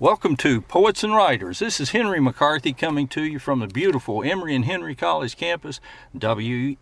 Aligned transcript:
Welcome 0.00 0.36
to 0.36 0.60
Poets 0.60 1.02
and 1.02 1.12
Writers. 1.12 1.58
This 1.58 1.80
is 1.80 1.90
Henry 1.90 2.20
McCarthy 2.20 2.72
coming 2.72 3.08
to 3.08 3.24
you 3.24 3.40
from 3.40 3.58
the 3.58 3.66
beautiful 3.66 4.22
Emory 4.22 4.54
and 4.54 4.64
Henry 4.64 4.94
College 4.94 5.36
campus, 5.36 5.80
WEHC 6.16 6.76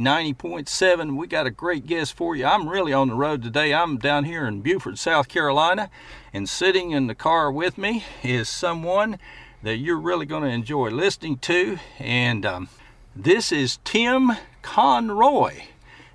90.7. 0.00 1.18
We 1.18 1.26
got 1.26 1.46
a 1.46 1.50
great 1.50 1.86
guest 1.86 2.16
for 2.16 2.34
you. 2.34 2.46
I'm 2.46 2.66
really 2.66 2.94
on 2.94 3.08
the 3.08 3.14
road 3.14 3.42
today. 3.42 3.74
I'm 3.74 3.98
down 3.98 4.24
here 4.24 4.46
in 4.46 4.62
Beaufort, 4.62 4.96
South 4.96 5.28
Carolina, 5.28 5.90
and 6.32 6.48
sitting 6.48 6.92
in 6.92 7.08
the 7.08 7.14
car 7.14 7.52
with 7.52 7.76
me 7.76 8.04
is 8.22 8.48
someone 8.48 9.18
that 9.62 9.76
you're 9.76 10.00
really 10.00 10.24
going 10.24 10.44
to 10.44 10.48
enjoy 10.48 10.88
listening 10.88 11.36
to. 11.40 11.78
And 11.98 12.46
um, 12.46 12.68
this 13.14 13.52
is 13.52 13.80
Tim 13.84 14.32
Conroy. 14.62 15.64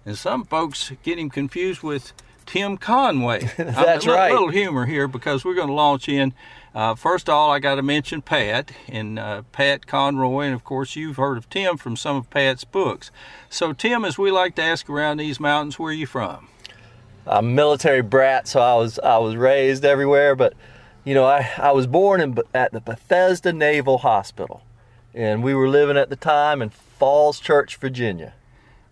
And 0.08 0.18
some 0.18 0.44
folks 0.44 0.92
get 1.04 1.20
him 1.20 1.30
confused 1.30 1.84
with 1.84 2.14
Tim 2.50 2.78
Conway. 2.78 3.48
That's 3.58 4.08
a 4.08 4.10
right. 4.10 4.32
little 4.32 4.50
humor 4.50 4.88
here 4.88 5.08
because 5.08 5.46
we're 5.46 5.54
going 5.54 5.68
to 5.68 5.74
launch 5.74 6.10
in. 6.10 6.34
Uh, 6.74 6.96
first 6.96 7.30
of 7.30 7.36
all, 7.36 7.52
I 7.52 7.60
got 7.60 7.76
to 7.76 7.84
mention 7.84 8.24
Pat 8.24 8.72
and 8.88 9.20
uh, 9.20 9.44
Pat 9.52 9.86
Conroy, 9.86 10.46
and 10.46 10.56
of 10.56 10.64
course, 10.64 10.96
you've 10.96 11.18
heard 11.18 11.38
of 11.38 11.48
Tim 11.52 11.78
from 11.78 11.96
some 11.96 12.16
of 12.16 12.28
Pat's 12.32 12.64
books. 12.64 13.12
So, 13.52 13.72
Tim, 13.72 14.04
as 14.04 14.18
we 14.18 14.32
like 14.32 14.56
to 14.56 14.64
ask 14.64 14.90
around 14.90 15.18
these 15.18 15.40
mountains, 15.40 15.78
where 15.78 15.92
are 15.92 15.94
you 15.94 16.08
from? 16.08 16.48
I'm 17.28 17.46
a 17.46 17.50
military 17.50 18.02
brat, 18.02 18.48
so 18.48 18.62
I 18.62 18.74
was 18.74 18.98
I 18.98 19.20
was 19.20 19.36
raised 19.36 19.86
everywhere. 19.86 20.36
But 20.36 20.54
you 21.04 21.14
know, 21.14 21.26
I 21.26 21.52
I 21.56 21.72
was 21.72 21.86
born 21.86 22.20
in 22.20 22.36
at 22.56 22.72
the 22.72 22.82
Bethesda 22.82 23.54
Naval 23.54 24.00
Hospital, 24.00 24.64
and 25.14 25.44
we 25.44 25.54
were 25.54 25.70
living 25.70 25.98
at 25.98 26.10
the 26.10 26.16
time 26.16 26.64
in 26.64 26.72
Falls 26.72 27.40
Church, 27.40 27.76
Virginia. 27.78 28.34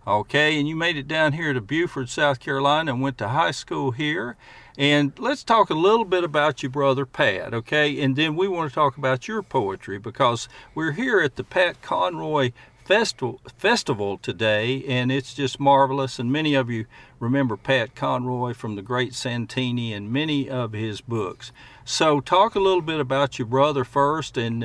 Okay, 0.08 0.58
and 0.58 0.66
you 0.66 0.74
made 0.74 0.96
it 0.96 1.06
down 1.06 1.34
here 1.34 1.52
to 1.52 1.60
Beaufort, 1.60 2.08
South 2.08 2.40
Carolina, 2.40 2.94
and 2.94 3.02
went 3.02 3.18
to 3.18 3.28
high 3.28 3.50
school 3.50 3.90
here. 3.90 4.38
And 4.78 5.12
let's 5.18 5.44
talk 5.44 5.68
a 5.68 5.74
little 5.74 6.06
bit 6.06 6.24
about 6.24 6.62
your 6.62 6.70
brother 6.70 7.04
Pat, 7.04 7.52
okay? 7.52 8.00
And 8.00 8.16
then 8.16 8.34
we 8.34 8.48
want 8.48 8.70
to 8.70 8.74
talk 8.74 8.96
about 8.96 9.28
your 9.28 9.42
poetry 9.42 9.98
because 9.98 10.48
we're 10.74 10.92
here 10.92 11.20
at 11.20 11.36
the 11.36 11.44
Pat 11.44 11.82
Conroy 11.82 12.52
Festival, 12.86 13.38
Festival 13.58 14.16
today, 14.16 14.82
and 14.88 15.12
it's 15.12 15.34
just 15.34 15.60
marvelous. 15.60 16.18
And 16.18 16.32
many 16.32 16.54
of 16.54 16.70
you 16.70 16.86
remember 17.20 17.58
Pat 17.58 17.94
Conroy 17.94 18.54
from 18.54 18.76
the 18.76 18.82
Great 18.82 19.12
Santini 19.12 19.92
and 19.92 20.10
many 20.10 20.48
of 20.48 20.72
his 20.72 21.02
books. 21.02 21.52
So, 21.90 22.20
talk 22.20 22.54
a 22.54 22.60
little 22.60 22.82
bit 22.82 23.00
about 23.00 23.38
your 23.38 23.46
brother 23.46 23.82
first. 23.82 24.36
And 24.36 24.62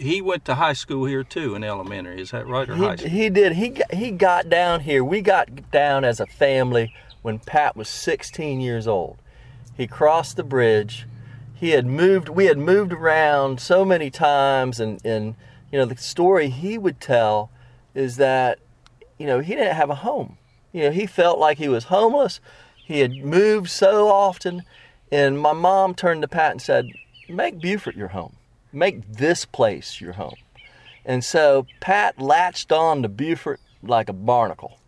he 0.00 0.20
went 0.20 0.44
to 0.46 0.56
high 0.56 0.72
school 0.72 1.04
here 1.04 1.22
too, 1.22 1.54
in 1.54 1.62
elementary. 1.62 2.20
Is 2.20 2.32
that 2.32 2.48
right, 2.48 2.68
or 2.68 2.74
he, 2.74 2.82
high 2.82 2.96
school? 2.96 3.08
He 3.08 3.30
did. 3.30 3.52
He 3.52 3.68
got, 3.68 3.94
he 3.94 4.10
got 4.10 4.48
down 4.48 4.80
here. 4.80 5.04
We 5.04 5.20
got 5.20 5.70
down 5.70 6.04
as 6.04 6.18
a 6.18 6.26
family 6.26 6.92
when 7.22 7.38
Pat 7.38 7.76
was 7.76 7.88
16 7.88 8.60
years 8.60 8.88
old. 8.88 9.16
He 9.76 9.86
crossed 9.86 10.36
the 10.36 10.42
bridge. 10.42 11.06
He 11.54 11.70
had 11.70 11.86
moved. 11.86 12.28
We 12.28 12.46
had 12.46 12.58
moved 12.58 12.92
around 12.92 13.60
so 13.60 13.84
many 13.84 14.10
times, 14.10 14.80
and 14.80 15.00
and 15.06 15.36
you 15.70 15.78
know 15.78 15.84
the 15.84 15.96
story 15.96 16.48
he 16.48 16.78
would 16.78 17.00
tell 17.00 17.48
is 17.94 18.16
that 18.16 18.58
you 19.18 19.26
know 19.28 19.38
he 19.38 19.54
didn't 19.54 19.76
have 19.76 19.88
a 19.88 19.94
home. 19.94 20.36
You 20.72 20.82
know 20.82 20.90
he 20.90 21.06
felt 21.06 21.38
like 21.38 21.58
he 21.58 21.68
was 21.68 21.84
homeless. 21.84 22.40
He 22.74 23.00
had 23.00 23.12
moved 23.12 23.70
so 23.70 24.08
often 24.08 24.64
and 25.10 25.38
my 25.38 25.52
mom 25.52 25.94
turned 25.94 26.22
to 26.22 26.28
Pat 26.28 26.52
and 26.52 26.62
said, 26.62 26.88
Make 27.28 27.60
Beaufort 27.60 27.96
your 27.96 28.08
home. 28.08 28.36
Make 28.72 29.10
this 29.10 29.44
place 29.44 30.00
your 30.00 30.14
home. 30.14 30.36
And 31.04 31.24
so 31.24 31.66
Pat 31.80 32.20
latched 32.20 32.72
on 32.72 33.02
to 33.02 33.08
Beaufort 33.08 33.60
like 33.82 34.08
a 34.08 34.12
barnacle. 34.12 34.78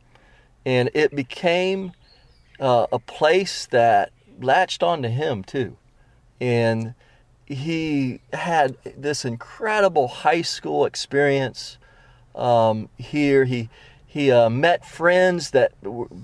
And 0.66 0.90
it 0.94 1.14
became 1.14 1.92
uh, 2.60 2.86
a 2.92 2.98
place 2.98 3.66
that 3.66 4.10
latched 4.40 4.82
on 4.82 5.02
to 5.02 5.08
him 5.08 5.44
too. 5.44 5.76
And 6.40 6.94
he 7.46 8.20
had 8.32 8.76
this 8.84 9.24
incredible 9.24 10.08
high 10.08 10.42
school 10.42 10.84
experience 10.84 11.78
um, 12.34 12.88
here. 12.98 13.44
He, 13.44 13.68
he 14.06 14.30
uh, 14.30 14.50
met 14.50 14.84
friends 14.84 15.52
that 15.52 15.72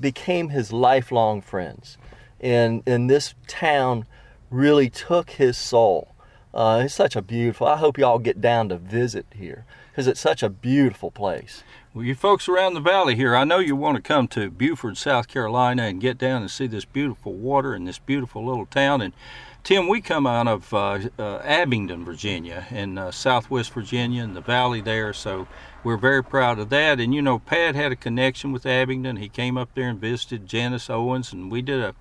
became 0.01 0.49
his 0.49 0.73
lifelong 0.73 1.41
friends 1.41 1.97
and 2.41 2.83
and 2.87 3.09
this 3.09 3.35
town 3.47 4.07
really 4.51 4.91
took 4.91 5.31
his 5.31 5.57
soul. 5.57 6.15
Uh, 6.53 6.83
it's 6.85 6.95
such 6.95 7.17
a 7.17 7.23
beautiful. 7.23 7.67
I 7.67 7.77
hope 7.77 7.99
y'all 7.99 8.19
get 8.19 8.41
down 8.41 8.69
to 8.69 8.77
visit 8.77 9.27
here 9.35 9.67
because 9.91 10.07
it's 10.07 10.21
such 10.21 10.43
a 10.43 10.49
beautiful 10.49 11.11
place. 11.11 11.65
Well, 11.93 12.05
you 12.05 12.15
folks 12.15 12.49
around 12.49 12.75
the 12.75 12.81
valley 12.81 13.17
here, 13.17 13.37
I 13.37 13.45
know 13.45 13.59
you 13.59 13.77
want 13.77 13.97
to 13.97 14.03
come 14.03 14.29
to 14.29 14.51
Beaufort, 14.51 14.97
South 14.97 15.29
Carolina, 15.29 15.85
and 15.85 16.01
get 16.01 16.19
down 16.19 16.43
and 16.43 16.51
see 16.51 16.67
this 16.67 16.85
beautiful 16.85 17.33
water 17.33 17.75
and 17.75 17.87
this 17.87 17.99
beautiful 17.99 18.45
little 18.45 18.67
town. 18.67 19.01
And 19.01 19.15
Tim, 19.65 19.89
we 19.89 20.03
come 20.03 20.27
out 20.27 20.47
of 20.47 20.75
uh, 20.75 20.99
uh, 21.19 21.39
Abingdon, 21.39 22.05
Virginia, 22.05 22.67
in 22.71 22.99
uh, 22.99 23.11
Southwest 23.11 23.73
Virginia, 23.73 24.23
in 24.23 24.35
the 24.35 24.43
valley 24.43 24.83
there. 24.83 25.15
So 25.15 25.49
we're 25.83 25.97
very 25.97 26.23
proud 26.23 26.59
of 26.59 26.69
that. 26.69 27.01
And 27.01 27.15
you 27.15 27.23
know, 27.23 27.39
Pat 27.39 27.75
had 27.75 27.91
a 27.91 27.97
connection 27.97 28.53
with 28.53 28.67
Abingdon. 28.67 29.17
He 29.17 29.31
came 29.31 29.57
up 29.57 29.71
there 29.75 29.89
and 29.89 29.99
visited 29.99 30.47
Janis 30.47 30.91
Owens, 30.91 31.33
and 31.33 31.51
we 31.51 31.63
did 31.63 31.81
a 31.81 31.95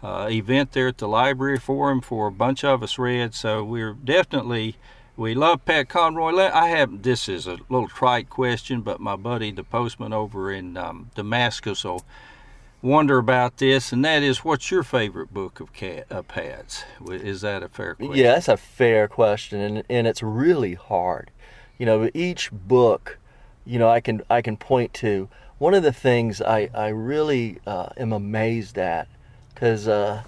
uh, 0.00 0.28
event 0.30 0.70
there 0.70 0.86
at 0.86 0.98
the 0.98 1.08
library 1.08 1.58
for 1.58 1.90
him 1.90 2.00
for 2.00 2.28
a 2.28 2.32
bunch 2.32 2.62
of 2.62 2.84
us 2.84 2.98
read. 2.98 3.34
So 3.34 3.64
we're 3.64 3.94
definitely 3.94 4.76
we 5.16 5.34
love 5.34 5.64
Pat 5.64 5.88
Conroy. 5.88 6.36
I 6.36 6.68
have 6.68 7.02
this 7.02 7.28
is 7.28 7.48
a 7.48 7.58
little 7.68 7.88
trite 7.88 8.30
question, 8.30 8.82
but 8.82 9.00
my 9.00 9.16
buddy, 9.16 9.50
the 9.50 9.64
postman 9.64 10.12
over 10.12 10.52
in 10.52 10.76
um, 10.76 11.10
Damascus, 11.16 11.82
will 11.82 12.04
wonder 12.82 13.18
about 13.18 13.56
this, 13.58 13.92
and 13.92 14.04
that 14.04 14.22
is, 14.22 14.44
what's 14.44 14.70
your 14.70 14.82
favorite 14.82 15.32
book 15.32 15.60
of 15.60 15.72
cat 15.72 16.06
uh? 16.10 16.22
Is 17.10 17.40
that 17.40 17.62
a 17.62 17.68
fair 17.68 17.94
question? 17.94 18.16
Yeah, 18.16 18.34
that's 18.34 18.48
a 18.48 18.56
fair 18.56 19.08
question, 19.08 19.60
and 19.60 19.84
and 19.88 20.06
it's 20.06 20.22
really 20.22 20.74
hard. 20.74 21.30
You 21.78 21.86
know, 21.86 22.10
each 22.14 22.50
book, 22.50 23.18
you 23.64 23.78
know, 23.78 23.88
I 23.88 24.00
can 24.00 24.22
I 24.30 24.42
can 24.42 24.56
point 24.56 24.94
to 24.94 25.28
one 25.58 25.74
of 25.74 25.82
the 25.82 25.92
things 25.92 26.40
I 26.40 26.70
I 26.74 26.88
really 26.88 27.60
uh, 27.66 27.90
am 27.96 28.12
amazed 28.12 28.78
at 28.78 29.08
because 29.54 29.88
uh, 29.88 30.22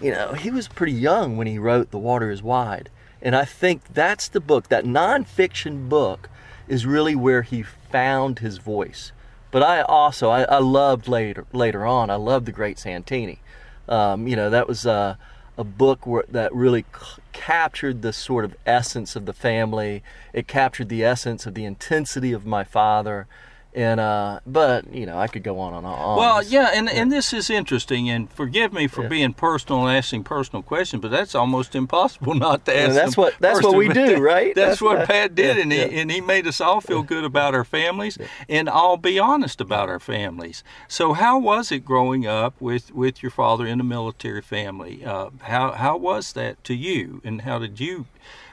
you 0.00 0.10
know 0.10 0.34
he 0.34 0.50
was 0.50 0.68
pretty 0.68 0.92
young 0.92 1.36
when 1.36 1.46
he 1.46 1.58
wrote 1.58 1.90
The 1.90 1.98
Water 1.98 2.30
Is 2.30 2.42
Wide, 2.42 2.90
and 3.22 3.34
I 3.34 3.44
think 3.44 3.94
that's 3.94 4.28
the 4.28 4.40
book. 4.40 4.68
That 4.68 4.84
nonfiction 4.84 5.88
book 5.88 6.28
is 6.68 6.84
really 6.84 7.14
where 7.14 7.42
he 7.42 7.62
found 7.62 8.40
his 8.40 8.58
voice. 8.58 9.12
But 9.50 9.62
I 9.62 9.82
also 9.82 10.30
I, 10.30 10.42
I 10.42 10.58
loved 10.58 11.08
later 11.08 11.46
later 11.52 11.86
on. 11.86 12.10
I 12.10 12.16
loved 12.16 12.46
The 12.46 12.52
Great 12.52 12.78
Santini. 12.78 13.40
Um, 13.88 14.26
you 14.26 14.36
know 14.36 14.50
that 14.50 14.66
was 14.68 14.86
uh, 14.86 15.16
a 15.56 15.64
book 15.64 16.06
where, 16.06 16.24
that 16.28 16.54
really 16.54 16.82
c- 16.82 17.22
captured 17.32 18.02
the 18.02 18.12
sort 18.12 18.44
of 18.44 18.56
essence 18.66 19.16
of 19.16 19.26
the 19.26 19.32
family. 19.32 20.02
It 20.32 20.46
captured 20.46 20.88
the 20.88 21.04
essence 21.04 21.46
of 21.46 21.54
the 21.54 21.64
intensity 21.64 22.32
of 22.32 22.44
my 22.44 22.64
father 22.64 23.26
and 23.76 24.00
uh, 24.00 24.40
but 24.46 24.92
you 24.92 25.04
know, 25.04 25.18
I 25.18 25.28
could 25.28 25.42
go 25.42 25.60
on 25.60 25.74
and 25.74 25.86
on. 25.86 26.16
Well, 26.16 26.42
yeah, 26.42 26.70
and 26.74 26.88
and 26.88 27.12
this 27.12 27.34
is 27.34 27.50
interesting. 27.50 28.08
And 28.08 28.30
forgive 28.32 28.72
me 28.72 28.86
for 28.86 29.02
yeah. 29.02 29.08
being 29.08 29.32
personal 29.34 29.86
and 29.86 29.94
asking 29.94 30.24
personal 30.24 30.62
questions, 30.62 31.02
but 31.02 31.10
that's 31.10 31.34
almost 31.34 31.74
impossible 31.74 32.34
not 32.46 32.64
to 32.64 32.74
ask. 32.74 32.88
And 32.88 32.96
that's 32.96 33.18
what 33.18 33.34
that's 33.38 33.62
what 33.62 33.76
we 33.76 33.90
do, 33.90 34.16
right? 34.20 34.54
That's, 34.54 34.80
that's 34.80 34.82
what 34.82 35.06
Pat 35.06 35.34
did, 35.34 35.56
yeah, 35.56 35.62
and 35.62 35.72
he 35.72 35.78
yeah. 35.78 36.00
and 36.00 36.10
he 36.10 36.22
made 36.22 36.46
us 36.46 36.58
all 36.58 36.80
feel 36.80 37.02
good 37.02 37.24
about 37.24 37.54
our 37.54 37.64
families, 37.64 38.16
and 38.48 38.66
all 38.66 38.96
be 38.96 39.18
honest 39.18 39.60
about 39.60 39.90
our 39.90 40.00
families. 40.00 40.64
So, 40.88 41.12
how 41.12 41.38
was 41.38 41.70
it 41.70 41.84
growing 41.84 42.26
up 42.26 42.58
with 42.58 42.94
with 42.94 43.22
your 43.22 43.30
father 43.30 43.66
in 43.66 43.78
a 43.78 43.84
military 43.84 44.42
family? 44.42 45.04
Uh, 45.04 45.28
how 45.42 45.72
how 45.72 45.98
was 45.98 46.32
that 46.32 46.64
to 46.64 46.74
you, 46.74 47.20
and 47.24 47.42
how 47.42 47.58
did 47.58 47.78
you? 47.78 48.06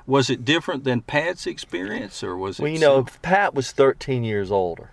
Was 0.06 0.30
it 0.30 0.44
different 0.44 0.84
than 0.84 1.00
Pat's 1.00 1.48
experience, 1.48 2.26
or 2.26 2.36
was 2.36 2.60
it? 2.60 2.64
Well, 2.64 2.72
you 2.74 2.80
know, 2.80 3.06
Pat 3.22 3.54
was 3.54 3.72
13 3.72 4.26
years 4.26 4.52
older. 4.52 4.90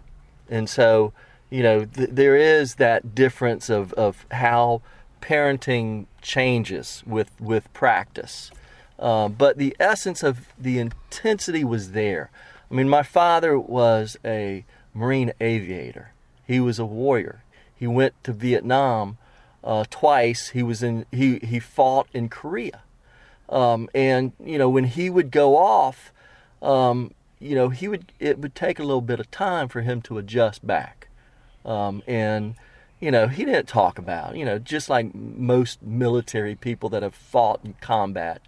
And 0.50 0.68
so, 0.68 1.14
you 1.48 1.62
know, 1.62 1.86
th- 1.86 2.10
there 2.12 2.36
is 2.36 2.74
that 2.74 3.14
difference 3.14 3.70
of, 3.70 3.94
of 3.94 4.26
how 4.30 4.82
parenting 5.22 6.06
changes 6.20 7.02
with, 7.06 7.30
with 7.40 7.72
practice. 7.72 8.50
Uh, 8.98 9.28
but 9.28 9.56
the 9.56 9.74
essence 9.80 10.22
of 10.22 10.52
the 10.58 10.78
intensity 10.78 11.64
was 11.64 11.92
there. 11.92 12.30
I 12.70 12.74
mean, 12.74 12.88
my 12.88 13.02
father 13.02 13.58
was 13.58 14.18
a 14.24 14.64
Marine 14.92 15.32
aviator. 15.40 16.12
He 16.46 16.60
was 16.60 16.78
a 16.78 16.84
warrior. 16.84 17.42
He 17.74 17.86
went 17.86 18.12
to 18.24 18.32
Vietnam 18.32 19.16
uh, 19.64 19.84
twice. 19.88 20.50
He 20.50 20.62
was 20.62 20.82
in. 20.82 21.06
He 21.10 21.38
he 21.38 21.58
fought 21.58 22.08
in 22.12 22.28
Korea, 22.28 22.82
um, 23.48 23.88
and 23.94 24.32
you 24.42 24.58
know 24.58 24.68
when 24.68 24.84
he 24.84 25.08
would 25.08 25.30
go 25.30 25.56
off, 25.56 26.12
um, 26.62 27.14
you 27.40 27.54
know, 27.54 27.70
he 27.70 27.88
would 27.88 28.12
it 28.20 28.38
would 28.38 28.54
take 28.54 28.78
a 28.78 28.84
little 28.84 29.00
bit 29.00 29.18
of 29.18 29.30
time 29.30 29.68
for 29.68 29.80
him 29.80 30.02
to 30.02 30.18
adjust 30.18 30.64
back, 30.66 31.08
um, 31.64 32.02
and 32.06 32.54
you 33.00 33.10
know 33.10 33.28
he 33.28 33.46
didn't 33.46 33.66
talk 33.66 33.98
about 33.98 34.36
you 34.36 34.44
know 34.44 34.58
just 34.58 34.90
like 34.90 35.14
most 35.14 35.82
military 35.82 36.54
people 36.54 36.90
that 36.90 37.02
have 37.02 37.14
fought 37.14 37.60
in 37.64 37.74
combat, 37.80 38.42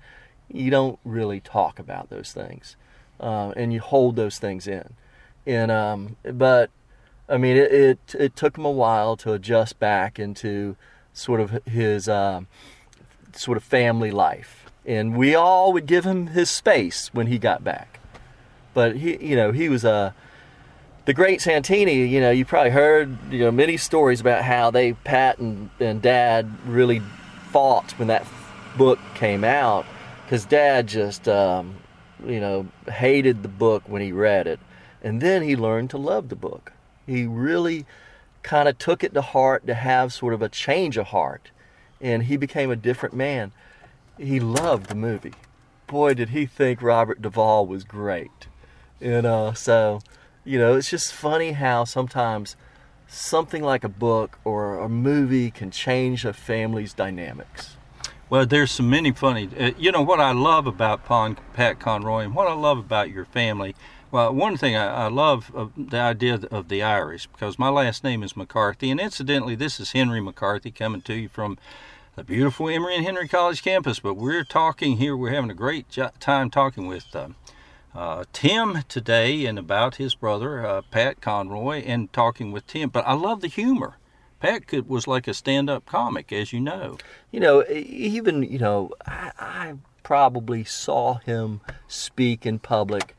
you 0.49 0.71
don't 0.71 0.99
really 1.05 1.41
talk 1.41 1.79
about 1.79 2.11
those 2.11 2.33
things, 2.33 2.77
uh, 3.19 3.53
and 3.57 3.73
you 3.73 3.81
hold 3.81 4.15
those 4.15 4.39
things 4.39 4.69
in, 4.69 4.93
and 5.47 5.71
um, 5.71 6.17
but 6.25 6.71
I 7.31 7.39
mean 7.39 7.57
it, 7.57 7.73
it, 7.73 8.15
it 8.19 8.37
took 8.37 8.59
him 8.59 8.67
a 8.67 8.71
while 8.71 9.17
to 9.19 9.33
adjust 9.33 9.79
back 9.79 10.19
into 10.19 10.77
sort 11.15 11.41
of 11.41 11.63
his 11.65 12.11
uh, 12.11 12.43
sort 13.35 13.57
of 13.57 13.65
family 13.65 14.11
life, 14.11 14.71
and 14.85 15.17
we 15.17 15.35
all 15.35 15.73
would 15.73 15.87
give 15.87 16.05
him 16.05 16.27
his 16.29 16.51
space 16.51 17.09
when 17.15 17.29
he 17.29 17.39
got 17.39 17.65
back. 17.65 18.01
But 18.75 18.97
he, 18.97 19.17
you 19.25 19.37
know, 19.37 19.53
he 19.53 19.69
was 19.69 19.85
a 19.85 20.15
the 21.05 21.15
great 21.15 21.41
Santini. 21.41 22.07
You 22.07 22.21
know, 22.21 22.31
you 22.31 22.45
probably 22.45 22.71
heard 22.71 23.33
you 23.33 23.41
know 23.41 23.51
many 23.51 23.77
stories 23.77 24.21
about 24.21 24.43
how 24.45 24.71
they 24.71 24.93
Pat 24.93 25.39
and, 25.39 25.71
and 25.81 26.01
Dad 26.01 26.51
really 26.67 27.01
fought 27.51 27.93
when 27.93 28.09
that 28.09 28.27
book 28.77 28.99
came 29.15 29.45
out 29.45 29.85
because 30.25 30.45
Dad 30.45 30.87
just 30.87 31.29
um, 31.29 31.77
you 32.25 32.41
know 32.41 32.67
hated 32.91 33.43
the 33.43 33.49
book 33.49 33.83
when 33.87 34.03
he 34.03 34.13
read 34.13 34.47
it, 34.47 34.61
and 35.03 35.21
then 35.21 35.43
he 35.43 35.57
learned 35.57 35.91
to 35.91 35.99
love 35.99 36.29
the 36.29 36.37
book. 36.37 36.73
He 37.07 37.27
really 37.27 37.85
kind 38.43 38.69
of 38.69 38.79
took 38.79 39.05
it 39.05 39.15
to 39.15 39.23
heart 39.23 39.67
to 39.67 39.75
have 39.75 40.13
sort 40.13 40.35
of 40.35 40.43
a 40.43 40.49
change 40.49 40.97
of 40.97 41.09
heart, 41.09 41.51
and 42.01 42.25
he 42.25 42.37
became 42.37 42.71
a 42.71 42.77
different 42.77 43.15
man. 43.15 43.53
He 44.19 44.41
loved 44.41 44.87
the 44.87 44.95
movie. 44.95 45.35
Boy, 45.87 46.15
did 46.15 46.31
he 46.31 46.47
think 46.47 46.81
Robert 46.81 47.21
Duvall 47.21 47.67
was 47.67 47.85
great. 47.85 48.47
You 49.03 49.21
know, 49.21 49.53
so 49.53 50.01
you 50.45 50.59
know, 50.59 50.75
it's 50.77 50.91
just 50.91 51.13
funny 51.13 51.53
how 51.53 51.85
sometimes 51.85 52.55
something 53.09 53.63
like 53.63 53.83
a 53.83 53.89
book 53.89 54.39
or 54.45 54.79
a 54.79 54.89
movie 54.89 55.51
can 55.51 55.71
change 55.71 56.25
a 56.25 56.33
family's 56.33 56.95
dynamics. 56.95 57.77
Well, 58.31 58.47
there's 58.47 58.71
so 58.71 58.85
many 58.85 59.11
funny. 59.11 59.49
Uh, 59.59 59.73
you 59.77 59.93
know 59.93 60.03
what 60.03 60.21
I 60.21 60.33
love 60.33 60.67
about 60.67 61.05
Pon, 61.05 61.37
Pat 61.53 61.81
Conroy 61.81 62.21
and 62.21 62.35
what 62.35 62.47
I 62.47 62.55
love 62.55 62.79
about 62.79 63.11
your 63.11 63.25
family. 63.25 63.75
Well, 64.11 64.33
one 64.33 64.57
thing 64.57 64.77
I, 64.77 65.05
I 65.05 65.09
love 65.09 65.51
of 65.55 65.73
the 65.77 65.99
idea 65.99 66.41
of 66.51 66.69
the 66.69 66.83
Irish 66.83 67.27
because 67.27 67.59
my 67.59 67.69
last 67.71 68.05
name 68.05 68.23
is 68.23 68.37
McCarthy, 68.37 68.91
and 68.91 69.01
incidentally, 69.01 69.57
this 69.57 69.81
is 69.81 69.93
Henry 69.93 70.21
McCarthy 70.21 70.71
coming 70.71 71.03
to 71.03 71.15
you 71.15 71.29
from 71.29 71.59
the 72.15 72.23
beautiful 72.23 72.69
Emory 72.69 72.97
and 72.97 73.05
Henry 73.05 73.27
College 73.27 73.63
campus. 73.63 73.99
But 73.99 74.15
we're 74.15 74.45
talking 74.45 74.99
here. 74.99 75.17
We're 75.17 75.35
having 75.35 75.51
a 75.51 75.55
great 75.55 75.87
time 76.21 76.51
talking 76.51 76.87
with. 76.87 77.15
Uh, 77.15 77.31
uh, 77.95 78.25
Tim 78.33 78.83
today 78.89 79.45
and 79.47 79.59
about 79.59 79.97
his 79.97 80.15
brother 80.15 80.65
uh, 80.65 80.83
Pat 80.91 81.21
Conroy 81.21 81.83
and 81.85 82.13
talking 82.13 82.53
with 82.53 82.67
Tim. 82.67 82.89
But 82.89 83.07
I 83.07 83.15
love 83.15 83.41
the 83.41 83.49
humor. 83.49 83.99
Pat 84.41 84.67
could, 84.67 84.89
was 84.89 85.07
like 85.07 85.29
a 85.29 85.35
stand-up 85.35 85.87
comic, 85.87 86.33
as 86.33 86.53
you 86.53 86.61
know. 86.61 86.99
You 87.31 87.41
know, 87.41 87.65
even 87.71 88.43
you 88.43 88.59
know, 88.59 88.91
I, 89.07 89.31
I 89.39 89.75
probably 90.03 90.65
saw 90.65 91.19
him 91.19 91.61
speak 91.87 92.45
in 92.45 92.59
public 92.59 93.17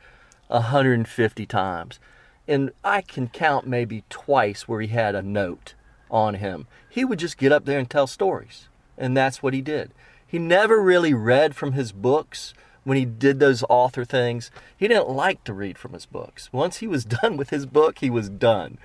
150 0.48 1.46
times, 1.46 2.00
and 2.48 2.72
I 2.84 3.02
can 3.02 3.30
count 3.30 3.66
maybe 3.66 4.04
twice 4.10 4.68
where 4.68 4.82
he 4.82 4.88
had 4.88 5.16
a 5.16 5.22
note 5.22 5.76
on 6.12 6.36
him. 6.36 6.68
He 6.90 7.06
would 7.06 7.20
just 7.20 7.38
get 7.38 7.54
up 7.54 7.66
there 7.66 7.80
and 7.80 7.90
tell 7.90 8.06
stories, 8.06 8.68
and 8.98 9.16
that's 9.16 9.42
what 9.42 9.54
he 9.54 9.62
did. 9.62 9.92
He 10.28 10.40
never 10.40 10.82
really 10.82 11.14
read 11.14 11.56
from 11.56 11.72
his 11.72 11.92
books 11.92 12.54
when 12.84 12.98
he 12.98 13.06
did 13.06 13.40
those 13.40 13.64
author 13.70 14.06
things, 14.06 14.52
he 14.76 14.88
didn't 14.88 15.10
like 15.10 15.44
to 15.44 15.54
read 15.54 15.78
from 15.78 15.94
his 15.94 16.06
books. 16.06 16.52
Once 16.52 16.78
he 16.78 16.88
was 16.88 17.06
done 17.22 17.38
with 17.38 17.50
his 17.50 17.66
book, 17.66 18.00
he 18.00 18.10
was 18.10 18.30
done. 18.30 18.78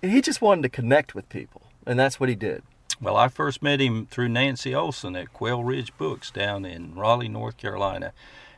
He 0.00 0.20
just 0.20 0.42
wanted 0.42 0.62
to 0.62 0.68
connect 0.68 1.14
with 1.14 1.28
people, 1.28 1.62
and 1.86 1.98
that's 1.98 2.18
what 2.18 2.28
he 2.28 2.34
did. 2.34 2.62
Well, 3.00 3.16
I 3.16 3.28
first 3.28 3.62
met 3.62 3.80
him 3.80 4.06
through 4.06 4.28
Nancy 4.28 4.74
Olson 4.74 5.16
at 5.16 5.32
Quail 5.32 5.64
Ridge 5.64 5.96
Books 5.96 6.30
down 6.30 6.64
in 6.64 6.94
Raleigh, 6.94 7.28
North 7.28 7.56
Carolina, 7.56 8.12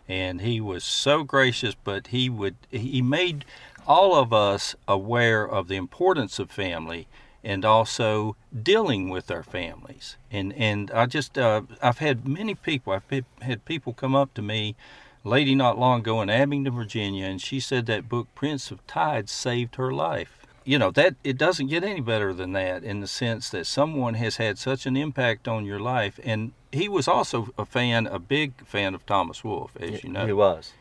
and 0.06 0.42
he 0.42 0.60
was 0.60 0.84
so 0.84 1.24
gracious. 1.24 1.74
But 1.74 2.08
he 2.08 2.28
would 2.28 2.56
he 2.70 3.00
made 3.00 3.44
all 3.86 4.14
of 4.14 4.32
us 4.32 4.74
aware 4.86 5.48
of 5.48 5.68
the 5.68 5.76
importance 5.76 6.38
of 6.38 6.50
family 6.50 7.06
and 7.44 7.64
also 7.64 8.36
dealing 8.62 9.10
with 9.10 9.30
our 9.30 9.42
families. 9.42 10.16
And 10.30 10.52
and 10.54 10.90
I 10.90 11.06
just 11.06 11.38
uh, 11.38 11.62
I've 11.82 11.98
had 11.98 12.26
many 12.26 12.54
people 12.54 12.92
I've 12.92 13.24
had 13.42 13.64
people 13.64 13.92
come 13.92 14.14
up 14.14 14.34
to 14.34 14.42
me, 14.42 14.74
lady 15.22 15.54
not 15.54 15.78
long 15.78 16.00
ago 16.00 16.22
in 16.22 16.30
Abingdon, 16.30 16.74
Virginia, 16.74 17.26
and 17.26 17.40
she 17.40 17.60
said 17.60 17.86
that 17.86 18.08
book 18.08 18.28
Prince 18.34 18.70
of 18.70 18.84
Tides 18.86 19.30
saved 19.30 19.76
her 19.76 19.92
life. 19.92 20.40
You 20.64 20.78
know 20.78 20.90
that 20.92 21.16
it 21.22 21.36
doesn't 21.36 21.66
get 21.66 21.84
any 21.84 22.00
better 22.00 22.32
than 22.32 22.52
that 22.52 22.82
in 22.82 23.00
the 23.00 23.06
sense 23.06 23.50
that 23.50 23.66
someone 23.66 24.14
has 24.14 24.36
had 24.36 24.58
such 24.58 24.86
an 24.86 24.96
impact 24.96 25.46
on 25.46 25.66
your 25.66 25.78
life. 25.78 26.18
And 26.24 26.52
he 26.72 26.88
was 26.88 27.06
also 27.06 27.50
a 27.58 27.66
fan, 27.66 28.06
a 28.06 28.18
big 28.18 28.66
fan 28.66 28.94
of 28.94 29.04
Thomas 29.04 29.44
Wolfe, 29.44 29.76
as 29.78 30.02
you 30.02 30.08
know. 30.08 30.26
He 30.26 30.32
was. 30.32 30.72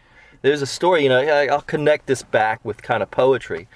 There's 0.41 0.61
a 0.61 0.65
story, 0.65 1.03
you 1.03 1.09
know. 1.09 1.19
I'll 1.19 1.61
connect 1.61 2.07
this 2.07 2.23
back 2.23 2.63
with 2.63 2.81
kind 2.81 3.03
of 3.03 3.11
poetry 3.11 3.67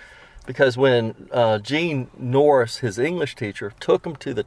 because 0.48 0.78
when 0.78 1.28
uh, 1.32 1.60
Gene 1.60 2.10
Norris, 2.18 2.78
his 2.78 2.98
English 2.98 3.36
teacher, 3.36 3.74
took 3.80 4.08
him 4.08 4.16
to 4.16 4.34
the 4.34 4.46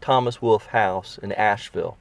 Thomas 0.00 0.40
Wolfe 0.40 0.66
house 0.66 1.18
in 1.18 1.32
Asheville, 1.32 1.98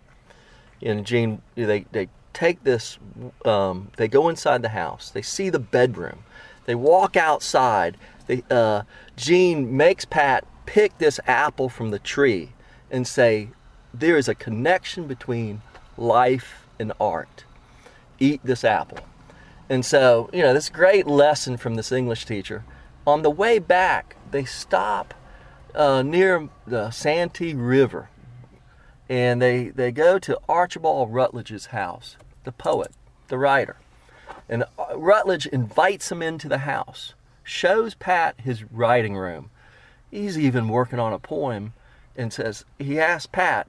and 0.81 1.05
Gene, 1.05 1.41
they, 1.55 1.85
they 1.91 2.07
take 2.31 2.63
this, 2.63 2.99
um, 3.43 3.91
they 3.97 4.07
go 4.07 4.29
inside 4.29 4.61
the 4.61 4.69
house, 4.69 5.09
they 5.09 5.23
see 5.23 5.49
the 5.49 5.59
bedroom, 5.59 6.23
they 6.65 6.75
walk 6.75 7.17
outside. 7.17 7.97
They, 8.27 8.43
uh, 8.51 8.83
Gene 9.17 9.75
makes 9.75 10.05
Pat 10.05 10.45
pick 10.67 10.95
this 10.99 11.19
apple 11.25 11.67
from 11.67 11.89
the 11.89 11.97
tree 11.97 12.51
and 12.91 13.07
say, 13.07 13.49
There 13.91 14.17
is 14.17 14.27
a 14.27 14.35
connection 14.35 15.07
between 15.07 15.63
life 15.97 16.67
and 16.77 16.93
art. 16.99 17.45
Eat 18.19 18.41
this 18.43 18.63
apple. 18.63 18.99
And 19.67 19.83
so, 19.83 20.29
you 20.31 20.43
know, 20.43 20.53
this 20.53 20.69
great 20.69 21.07
lesson 21.07 21.57
from 21.57 21.73
this 21.73 21.91
English 21.91 22.25
teacher 22.25 22.63
on 23.05 23.21
the 23.21 23.29
way 23.29 23.59
back, 23.59 24.15
they 24.31 24.45
stop 24.45 25.13
uh, 25.73 26.01
near 26.01 26.49
the 26.65 26.91
Santee 26.91 27.53
River 27.53 28.09
and 29.09 29.41
they, 29.41 29.69
they 29.69 29.91
go 29.91 30.19
to 30.19 30.39
Archibald 30.47 31.11
Rutledge's 31.11 31.67
house, 31.67 32.15
the 32.43 32.51
poet, 32.51 32.91
the 33.27 33.39
writer. 33.39 33.77
And 34.47 34.63
uh, 34.77 34.95
Rutledge 34.95 35.47
invites 35.47 36.11
him 36.11 36.21
into 36.21 36.47
the 36.47 36.59
house, 36.59 37.15
shows 37.43 37.95
Pat 37.95 38.35
his 38.39 38.63
writing 38.63 39.15
room. 39.15 39.49
He's 40.11 40.37
even 40.37 40.69
working 40.69 40.99
on 40.99 41.11
a 41.11 41.19
poem 41.19 41.73
and 42.15 42.31
says, 42.31 42.65
he 42.77 42.99
asks 42.99 43.25
Pat, 43.25 43.67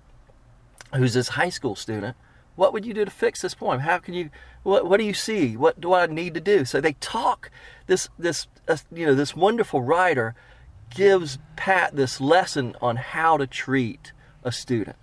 who's 0.94 1.14
this 1.14 1.28
high 1.30 1.48
school 1.48 1.74
student, 1.74 2.16
what 2.56 2.74
would 2.74 2.84
you 2.84 2.92
do 2.92 3.06
to 3.06 3.10
fix 3.10 3.40
this 3.40 3.54
poem? 3.54 3.80
How 3.80 3.98
can 3.98 4.12
you, 4.12 4.28
what, 4.62 4.86
what 4.86 4.98
do 4.98 5.04
you 5.04 5.14
see? 5.14 5.56
What 5.56 5.80
do 5.80 5.94
I 5.94 6.06
need 6.06 6.34
to 6.34 6.40
do? 6.40 6.66
So 6.66 6.80
they 6.80 6.94
talk. 6.94 7.50
This, 7.86 8.10
this, 8.18 8.46
you 8.93 9.06
know, 9.06 9.14
this 9.14 9.37
wonderful 9.37 9.82
writer 9.82 10.34
gives 10.94 11.38
Pat 11.56 11.94
this 11.94 12.20
lesson 12.20 12.75
on 12.81 12.96
how 12.96 13.37
to 13.37 13.46
treat 13.46 14.12
a 14.44 14.52
student. 14.52 14.96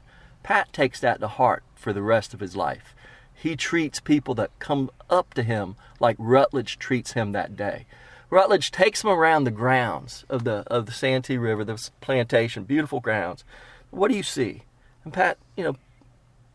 Pat 0.43 0.71
takes 0.73 0.99
that 0.99 1.19
to 1.19 1.27
heart 1.27 1.63
for 1.75 1.93
the 1.93 2.01
rest 2.01 2.33
of 2.33 2.39
his 2.39 2.55
life. 2.55 2.95
He 3.33 3.55
treats 3.55 3.99
people 3.99 4.33
that 4.35 4.57
come 4.59 4.89
up 5.09 5.33
to 5.35 5.43
him 5.43 5.75
like 5.99 6.15
Rutledge 6.19 6.79
treats 6.79 7.13
him 7.13 7.31
that 7.31 7.55
day. 7.55 7.85
Rutledge 8.29 8.71
takes 8.71 9.03
him 9.03 9.09
around 9.09 9.43
the 9.43 9.51
grounds 9.51 10.25
of 10.27 10.43
the 10.43 10.63
of 10.67 10.85
the 10.85 10.91
Santee 10.91 11.37
River, 11.37 11.63
the 11.63 11.89
plantation, 12.01 12.63
beautiful 12.63 12.99
grounds. 12.99 13.45
What 13.89 14.09
do 14.09 14.17
you 14.17 14.23
see? 14.23 14.63
And 15.03 15.13
Pat, 15.13 15.37
you 15.55 15.63
know, 15.63 15.75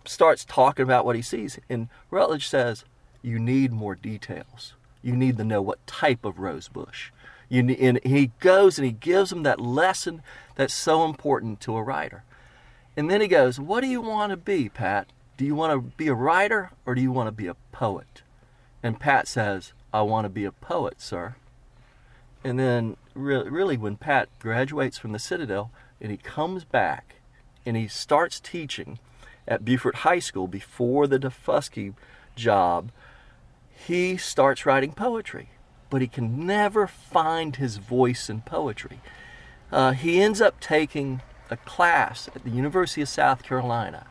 starts 0.05 0.45
talking 0.45 0.83
about 0.83 1.07
what 1.07 1.17
he 1.17 1.23
sees. 1.23 1.59
And 1.71 1.89
Rutledge 2.11 2.49
says, 2.49 2.85
You 3.23 3.39
need 3.39 3.73
more 3.73 3.95
details. 3.95 4.75
You 5.03 5.17
need 5.17 5.37
to 5.39 5.45
know 5.45 5.63
what 5.63 5.87
type 5.87 6.25
of 6.25 6.39
rose 6.39 6.69
bush. 6.69 7.11
You 7.49 7.77
and 7.79 8.01
he 8.05 8.31
goes 8.41 8.79
and 8.79 8.87
he 8.87 8.93
gives 8.93 9.31
him 9.31 9.43
that 9.43 9.61
lesson 9.61 10.23
that's 10.55 10.75
so 10.75 11.05
important 11.05 11.61
to 11.61 11.77
a 11.77 11.83
writer. 11.83 12.25
And 12.97 13.11
then 13.11 13.21
he 13.21 13.29
goes, 13.29 13.61
What 13.61 13.81
do 13.81 13.89
you 13.89 14.01
want 14.01 14.31
to 14.31 14.37
be, 14.37 14.69
Pat? 14.69 15.09
Do 15.37 15.45
you 15.45 15.55
want 15.55 15.73
to 15.73 15.97
be 15.97 16.09
a 16.09 16.15
writer 16.15 16.71
or 16.87 16.95
do 16.95 17.03
you 17.03 17.13
want 17.13 17.27
to 17.27 17.33
be 17.33 17.47
a 17.47 17.57
poet? 17.73 18.23
And 18.83 19.01
Pat 19.01 19.29
says, 19.29 19.73
I 19.93 20.03
want 20.03 20.25
to 20.25 20.31
be 20.31 20.45
a 20.45 20.53
poet, 20.53 21.01
sir. 21.01 21.37
And 22.45 22.59
then, 22.59 22.97
really, 23.15 23.51
really, 23.51 23.77
when 23.77 23.97
Pat 23.97 24.29
graduates 24.39 24.99
from 24.99 25.13
the 25.13 25.19
Citadel 25.19 25.71
and 26.01 26.11
he 26.11 26.17
comes 26.17 26.65
back 26.65 27.17
and 27.65 27.77
he 27.77 27.87
starts 27.87 28.41
teaching, 28.41 28.99
at 29.47 29.65
Beaufort 29.65 29.97
High 29.97 30.19
School 30.19 30.47
before 30.47 31.07
the 31.07 31.19
Daufuskie 31.19 31.95
job, 32.37 32.91
he 33.87 34.17
starts 34.17 34.65
writing 34.65 34.93
poetry, 34.93 35.51
but 35.91 36.01
he 36.01 36.09
can 36.09 36.47
never 36.47 36.87
find 36.87 37.57
his 37.57 37.79
voice 37.79 38.31
in 38.31 38.43
poetry. 38.43 39.01
Uh, 39.71 39.93
he 39.93 40.21
ends 40.21 40.41
up 40.41 40.61
taking 40.61 41.23
a 41.51 41.57
class 41.57 42.29
at 42.35 42.45
the 42.45 42.51
University 42.51 43.03
of 43.03 43.09
South 43.09 43.43
Carolina. 43.43 44.07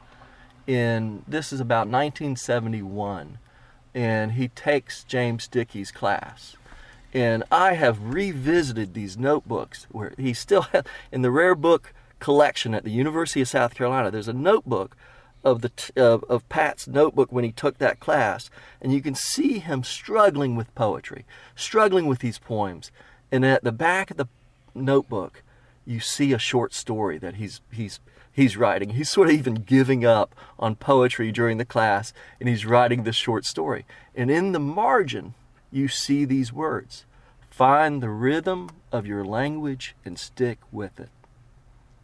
In 0.68 1.24
this 1.28 1.51
is 1.51 1.60
about 1.60 1.88
1971, 1.88 3.40
and 3.94 4.34
he 4.34 4.48
takes 4.48 5.04
James 5.04 5.48
Dickey's 5.48 5.92
class. 5.92 6.56
And 7.13 7.44
I 7.51 7.74
have 7.74 8.13
revisited 8.13 8.94
these 8.94 9.18
notebooks 9.18 9.88
where 9.92 10.13
he 10.18 10.34
still 10.34 10.62
has, 10.74 10.84
in 11.12 11.24
the 11.24 11.32
rare 11.32 11.56
book 11.56 11.94
collection 12.20 12.74
at 12.74 12.84
the 12.84 12.92
University 12.92 13.42
of 13.42 13.48
South 13.48 13.74
Carolina, 13.74 14.12
there's 14.12 14.28
a 14.28 14.34
notebook 14.34 14.96
of 15.44 15.62
the 15.62 15.72
of, 15.96 16.48
Pat's 16.50 16.88
notebook 16.88 17.32
when 17.32 17.44
he 17.44 17.52
took 17.52 17.78
that 17.78 18.00
class, 18.00 18.50
and 18.82 18.94
you 18.94 19.02
can 19.02 19.16
see 19.16 19.60
him 19.60 19.84
struggling 19.84 20.56
with 20.56 20.74
poetry, 20.76 21.26
struggling 21.56 22.08
with 22.08 22.20
these 22.20 22.40
poems. 22.40 22.92
And 23.32 23.46
at 23.46 23.64
the 23.64 23.72
back 23.72 24.12
of 24.12 24.18
the 24.18 24.28
notebook, 24.76 25.44
you 25.86 26.00
see 26.00 26.34
a 26.34 26.40
short 26.40 26.74
story 26.74 27.18
that 27.18 27.36
he's 27.36 27.62
he's 27.72 28.00
he's 28.32 28.58
writing. 28.58 28.92
He's 28.92 29.10
sort 29.10 29.30
of 29.30 29.36
even 29.36 29.56
giving 29.56 30.06
up 30.06 30.36
on 30.60 30.76
poetry 30.76 31.32
during 31.32 31.58
the 31.58 31.66
class, 31.66 32.14
and 32.40 32.48
he's 32.48 32.66
writing 32.66 33.04
this 33.04 33.16
short 33.16 33.46
story. 33.46 33.86
And 34.16 34.30
in 34.30 34.52
the 34.52 34.60
margin, 34.60 35.34
you 35.72 35.88
see 35.88 36.26
these 36.26 36.54
words 36.54 37.06
Find 37.52 38.02
the 38.02 38.10
rhythm 38.10 38.70
of 38.92 39.06
your 39.06 39.26
language 39.26 39.94
and 40.06 40.18
stick 40.18 40.58
with 40.72 41.00
it. 41.00 41.10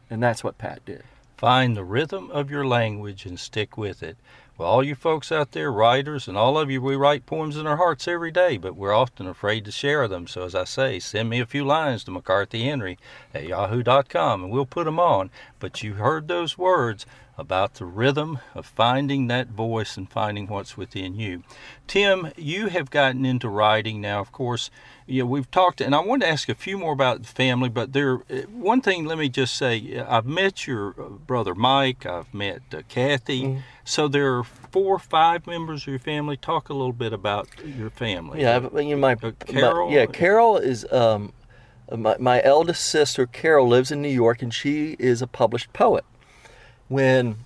And 0.09 0.21
that's 0.21 0.43
what 0.43 0.57
Pat 0.57 0.85
did. 0.85 1.03
Find 1.37 1.77
the 1.77 1.83
rhythm 1.83 2.31
of 2.31 2.49
your 2.49 2.65
language 2.65 3.27
and 3.27 3.39
stick 3.39 3.77
with 3.77 4.01
it. 4.01 4.17
Well, 4.57 4.67
all 4.67 4.83
you 4.83 4.95
folks 4.95 5.31
out 5.31 5.51
there, 5.51 5.71
writers, 5.71 6.27
and 6.27 6.35
all 6.35 6.57
of 6.57 6.71
you, 6.71 6.81
we 6.81 6.95
write 6.95 7.27
poems 7.27 7.57
in 7.57 7.67
our 7.67 7.77
hearts 7.77 8.07
every 8.07 8.31
day, 8.31 8.57
but 8.57 8.75
we're 8.75 8.91
often 8.91 9.27
afraid 9.27 9.63
to 9.65 9.71
share 9.71 10.07
them. 10.07 10.25
So, 10.25 10.45
as 10.45 10.55
I 10.55 10.63
say, 10.63 10.97
send 10.97 11.29
me 11.29 11.39
a 11.39 11.45
few 11.45 11.63
lines 11.63 12.03
to 12.05 12.11
McCarthy 12.11 12.63
Henry 12.63 12.97
at 13.35 13.43
yahoo.com 13.45 14.43
and 14.43 14.51
we'll 14.51 14.65
put 14.65 14.85
them 14.85 14.99
on. 14.99 15.29
But 15.59 15.83
you 15.83 15.93
heard 15.93 16.27
those 16.27 16.57
words 16.57 17.05
about 17.37 17.75
the 17.75 17.85
rhythm 17.85 18.39
of 18.55 18.65
finding 18.65 19.27
that 19.27 19.47
voice 19.49 19.95
and 19.95 20.09
finding 20.09 20.47
what's 20.47 20.75
within 20.75 21.15
you. 21.15 21.43
Tim, 21.85 22.31
you 22.35 22.67
have 22.67 22.89
gotten 22.89 23.25
into 23.25 23.47
writing 23.47 24.01
now, 24.01 24.19
of 24.19 24.31
course. 24.31 24.71
You 25.05 25.21
know, 25.21 25.27
we've 25.27 25.49
talked, 25.51 25.79
and 25.79 25.93
I 25.93 25.99
wanted 25.99 26.25
to 26.25 26.31
ask 26.31 26.49
a 26.49 26.55
few 26.55 26.77
more 26.77 26.93
about 26.93 27.21
the 27.21 27.27
family, 27.27 27.69
but 27.69 27.93
there, 27.93 28.15
one 28.51 28.81
thing, 28.81 29.05
let 29.05 29.19
me 29.19 29.29
just 29.29 29.55
say, 29.55 29.99
I've 29.99 30.25
met 30.25 30.65
your 30.65 30.95
uh, 30.99 31.09
brother 31.09 31.53
Mike, 31.53 32.05
I've 32.05 32.33
met 32.33 32.61
uh, 32.73 32.81
Kathy. 32.89 33.43
Mm-hmm. 33.43 33.59
So 33.85 34.07
there 34.07 34.35
are 34.35 34.43
four 34.43 34.95
or 34.95 34.99
five 34.99 35.45
members 35.47 35.83
of 35.83 35.87
your 35.87 35.99
family. 35.99 36.35
Talk 36.35 36.69
a 36.69 36.73
little 36.73 36.91
bit 36.91 37.13
about 37.13 37.47
your 37.63 37.89
family. 37.89 38.41
Yeah, 38.41 38.67
you 38.73 38.95
know, 38.95 38.97
my, 38.97 39.13
uh, 39.13 39.31
Carol. 39.45 39.89
My, 39.89 39.95
yeah, 39.95 40.05
Carol 40.07 40.57
is 40.57 40.85
um, 40.91 41.31
my, 41.95 42.17
my 42.19 42.41
eldest 42.43 42.83
sister. 42.83 43.27
Carol 43.27 43.67
lives 43.67 43.91
in 43.91 44.01
New 44.01 44.09
York, 44.09 44.41
and 44.41 44.53
she 44.53 44.97
is 44.99 45.21
a 45.21 45.27
published 45.27 45.71
poet 45.71 46.03
when 46.87 47.37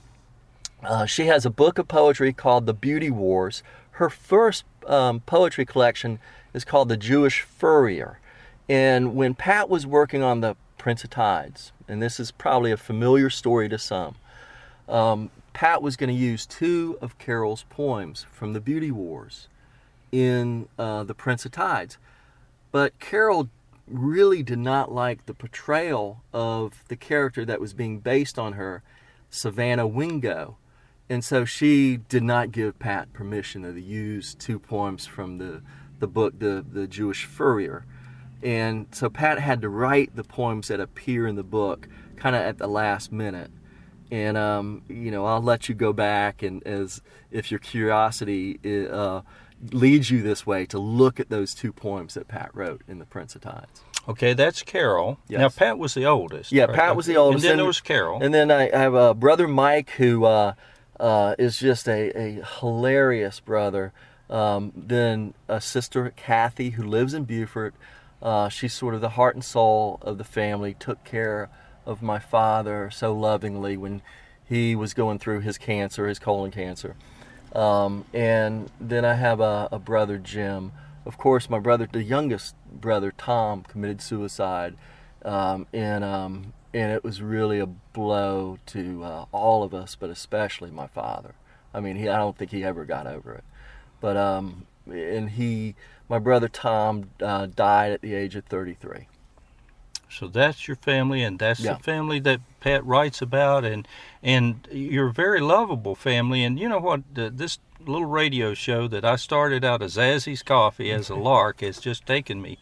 uh, 0.84 1.06
she 1.06 1.28
has 1.28 1.46
a 1.46 1.50
book 1.50 1.78
of 1.78 1.88
poetry 1.88 2.34
called 2.34 2.66
The 2.66 2.74
Beauty 2.74 3.10
Wars. 3.10 3.64
Her 3.92 4.10
first 4.10 4.66
um, 4.88 5.22
poetry 5.22 5.66
collection 5.66 6.20
is 6.54 6.66
called 6.66 6.90
The 6.90 6.98
Jewish 6.98 7.42
Furrier. 7.42 8.20
And 8.68 9.16
when 9.16 9.34
Pat 9.36 9.70
was 9.70 9.86
working 9.86 10.24
on 10.24 10.42
The 10.42 10.56
Prince 10.78 11.04
of 11.04 11.10
Tides, 11.10 11.72
and 11.88 12.02
this 12.02 12.20
is 12.20 12.32
probably 12.32 12.72
a 12.72 12.78
familiar 12.78 13.30
story 13.30 13.70
to 13.70 13.78
some, 13.78 14.16
um, 14.88 15.30
Pat 15.54 15.82
was 15.82 15.96
going 15.96 16.10
to 16.10 16.16
use 16.16 16.46
two 16.46 16.98
of 17.02 17.18
Carol's 17.18 17.64
poems 17.70 18.26
from 18.32 18.54
The 18.54 18.62
Beauty 18.62 18.92
Wars 18.92 19.48
in 20.12 20.68
uh, 20.80 21.04
The 21.04 21.14
Prince 21.14 21.46
of 21.46 21.52
Tides. 21.52 21.98
But 22.72 22.98
Carol 23.00 23.50
really 23.88 24.42
did 24.42 24.60
not 24.60 24.92
like 24.92 25.26
the 25.26 25.34
portrayal 25.34 26.22
of 26.34 26.84
the 26.88 26.96
character 26.96 27.44
that 27.46 27.60
was 27.60 27.74
being 27.74 28.00
based 28.00 28.40
on 28.40 28.54
her 28.54 28.82
Savannah 29.32 29.88
Wingo. 29.88 30.58
And 31.10 31.26
so 31.26 31.44
she 31.44 31.98
did 31.98 32.24
not 32.24 32.52
give 32.52 32.78
Pat 32.78 33.12
permission 33.12 33.64
to 33.64 33.82
use 33.82 34.36
two 34.36 34.60
poems 34.60 35.08
from 35.08 35.40
the, 35.40 35.62
the 36.00 36.08
book, 36.08 36.38
the, 36.38 36.64
the 36.70 36.88
Jewish 36.88 37.26
Furrier. 37.26 37.86
And 38.44 38.88
so 38.92 39.10
Pat 39.10 39.40
had 39.40 39.62
to 39.62 39.70
write 39.70 40.16
the 40.16 40.24
poems 40.24 40.68
that 40.68 40.80
appear 40.80 41.28
in 41.28 41.36
the 41.36 41.44
book 41.44 41.88
kind 42.16 42.36
of 42.36 42.42
at 42.44 42.60
the 42.60 42.68
last 42.68 43.12
minute. 43.12 43.52
And, 44.12 44.38
um, 44.38 44.84
you 44.88 45.10
know, 45.10 45.26
I'll 45.26 45.42
let 45.42 45.70
you 45.70 45.76
go 45.76 45.94
back 45.94 46.44
and 46.44 46.66
as 46.68 47.02
if 47.32 47.50
your 47.50 47.60
curiosity 47.60 48.60
uh, 48.90 49.22
leads 49.72 50.12
you 50.12 50.22
this 50.22 50.46
way 50.46 50.66
to 50.68 50.80
look 50.80 51.20
at 51.20 51.30
those 51.30 51.54
two 51.54 51.72
poems 51.72 52.14
that 52.16 52.28
Pat 52.28 52.52
wrote 52.54 52.82
in 52.88 53.00
The 53.00 53.06
Prince 53.06 53.36
of 53.36 53.42
Tides. 53.42 53.82
Okay, 54.12 54.34
that's 54.34 54.62
Carol. 54.62 55.20
Yes. 55.30 55.40
Now 55.40 55.50
Pat 55.50 55.78
was 55.78 55.94
the 55.94 56.06
oldest. 56.06 56.52
Yeah, 56.52 56.66
right? 56.66 56.76
Pat 56.76 56.96
was 56.98 57.06
the 57.06 57.16
oldest. 57.16 57.44
And 57.44 57.44
then 57.44 57.52
and, 57.52 57.60
there 57.60 57.66
was 57.66 57.80
Carol. 57.80 58.22
And 58.22 58.34
then 58.34 58.52
I, 58.52 58.70
I 58.70 58.78
have 58.78 58.94
a 58.94 59.14
brother 59.14 59.48
Mike 59.48 59.92
who 59.92 60.26
uh, 60.26 60.54
uh, 61.00 61.36
is 61.40 61.58
just 61.58 61.88
a, 61.88 62.12
a 62.18 62.46
hilarious 62.60 63.40
brother. 63.40 63.94
Um, 64.30 64.74
then 64.76 65.34
a 65.48 65.62
sister 65.62 66.12
Kathy 66.16 66.72
who 66.72 66.84
lives 66.84 67.14
in 67.14 67.24
Beaufort. 67.24 67.74
Uh, 68.22 68.50
she's 68.50 68.74
sort 68.74 68.96
of 68.96 69.02
the 69.02 69.10
heart 69.10 69.36
and 69.36 69.44
soul 69.44 70.00
of 70.02 70.18
the 70.18 70.24
family. 70.26 70.76
Took 70.78 71.04
care 71.06 71.50
of 71.86 72.02
my 72.02 72.20
father 72.20 72.90
so 72.92 73.14
lovingly 73.14 73.78
when 73.78 74.02
he 74.44 74.76
was 74.76 74.94
going 74.94 75.20
through 75.20 75.40
his 75.40 75.58
cancer, 75.58 76.08
his 76.08 76.20
colon 76.20 76.52
cancer. 76.52 76.96
Um, 77.56 78.04
and 78.14 78.70
then 78.80 79.06
I 79.06 79.14
have 79.14 79.40
a, 79.40 79.70
a 79.72 79.80
brother 79.80 80.18
Jim 80.18 80.74
of 81.06 81.18
course, 81.18 81.50
my 81.50 81.60
brother, 81.60 81.88
the 81.92 82.04
youngest 82.04 82.56
brother, 82.72 83.14
Tom, 83.18 83.64
committed 83.64 84.02
suicide, 84.02 84.76
um, 85.24 85.68
and 85.74 86.04
um, 86.04 86.54
and 86.74 86.92
it 86.92 87.04
was 87.04 87.22
really 87.22 87.60
a 87.60 87.66
blow 87.66 88.60
to 88.68 89.04
uh, 89.04 89.26
all 89.32 89.64
of 89.64 89.74
us, 89.74 89.96
but 89.96 90.10
especially 90.10 90.72
my 90.72 90.88
father. 90.88 91.36
I 91.74 91.80
mean, 91.80 91.96
he 91.96 92.10
I 92.10 92.18
don't 92.18 92.38
think 92.38 92.52
he 92.52 92.64
ever 92.64 92.86
got 92.86 93.08
over 93.08 93.34
it, 93.34 93.44
but 94.00 94.18
um, 94.18 94.66
and 94.88 95.32
he, 95.32 95.76
my 96.10 96.20
brother 96.20 96.48
Tom, 96.48 97.12
uh, 97.22 97.48
died 97.48 97.92
at 97.92 98.02
the 98.02 98.14
age 98.14 98.36
of 98.36 98.46
33. 98.46 99.08
So 100.12 100.28
that's 100.28 100.68
your 100.68 100.76
family, 100.78 101.24
and 101.24 101.40
that's 101.40 101.60
yeah. 101.60 101.74
the 101.74 101.84
family 101.84 102.20
that 102.20 102.42
Pat 102.60 102.86
writes 102.86 103.22
about, 103.22 103.64
and 103.66 103.88
and 104.22 104.68
you're 104.72 105.08
a 105.08 105.14
very 105.14 105.40
lovable 105.40 105.96
family. 105.96 106.44
And 106.44 106.60
you 106.60 106.70
know 106.70 106.80
what? 106.80 107.02
this 107.14 107.60
little 107.86 108.06
radio 108.06 108.54
show 108.54 108.88
that 108.88 109.04
I 109.04 109.16
started 109.16 109.64
out 109.64 109.82
as 109.82 109.96
Zazzy's 109.96 110.44
Coffee 110.44 110.92
as 110.92 111.10
a 111.10 111.16
lark 111.30 111.62
has 111.62 111.80
just 111.80 112.06
taken 112.06 112.42
me 112.42 112.58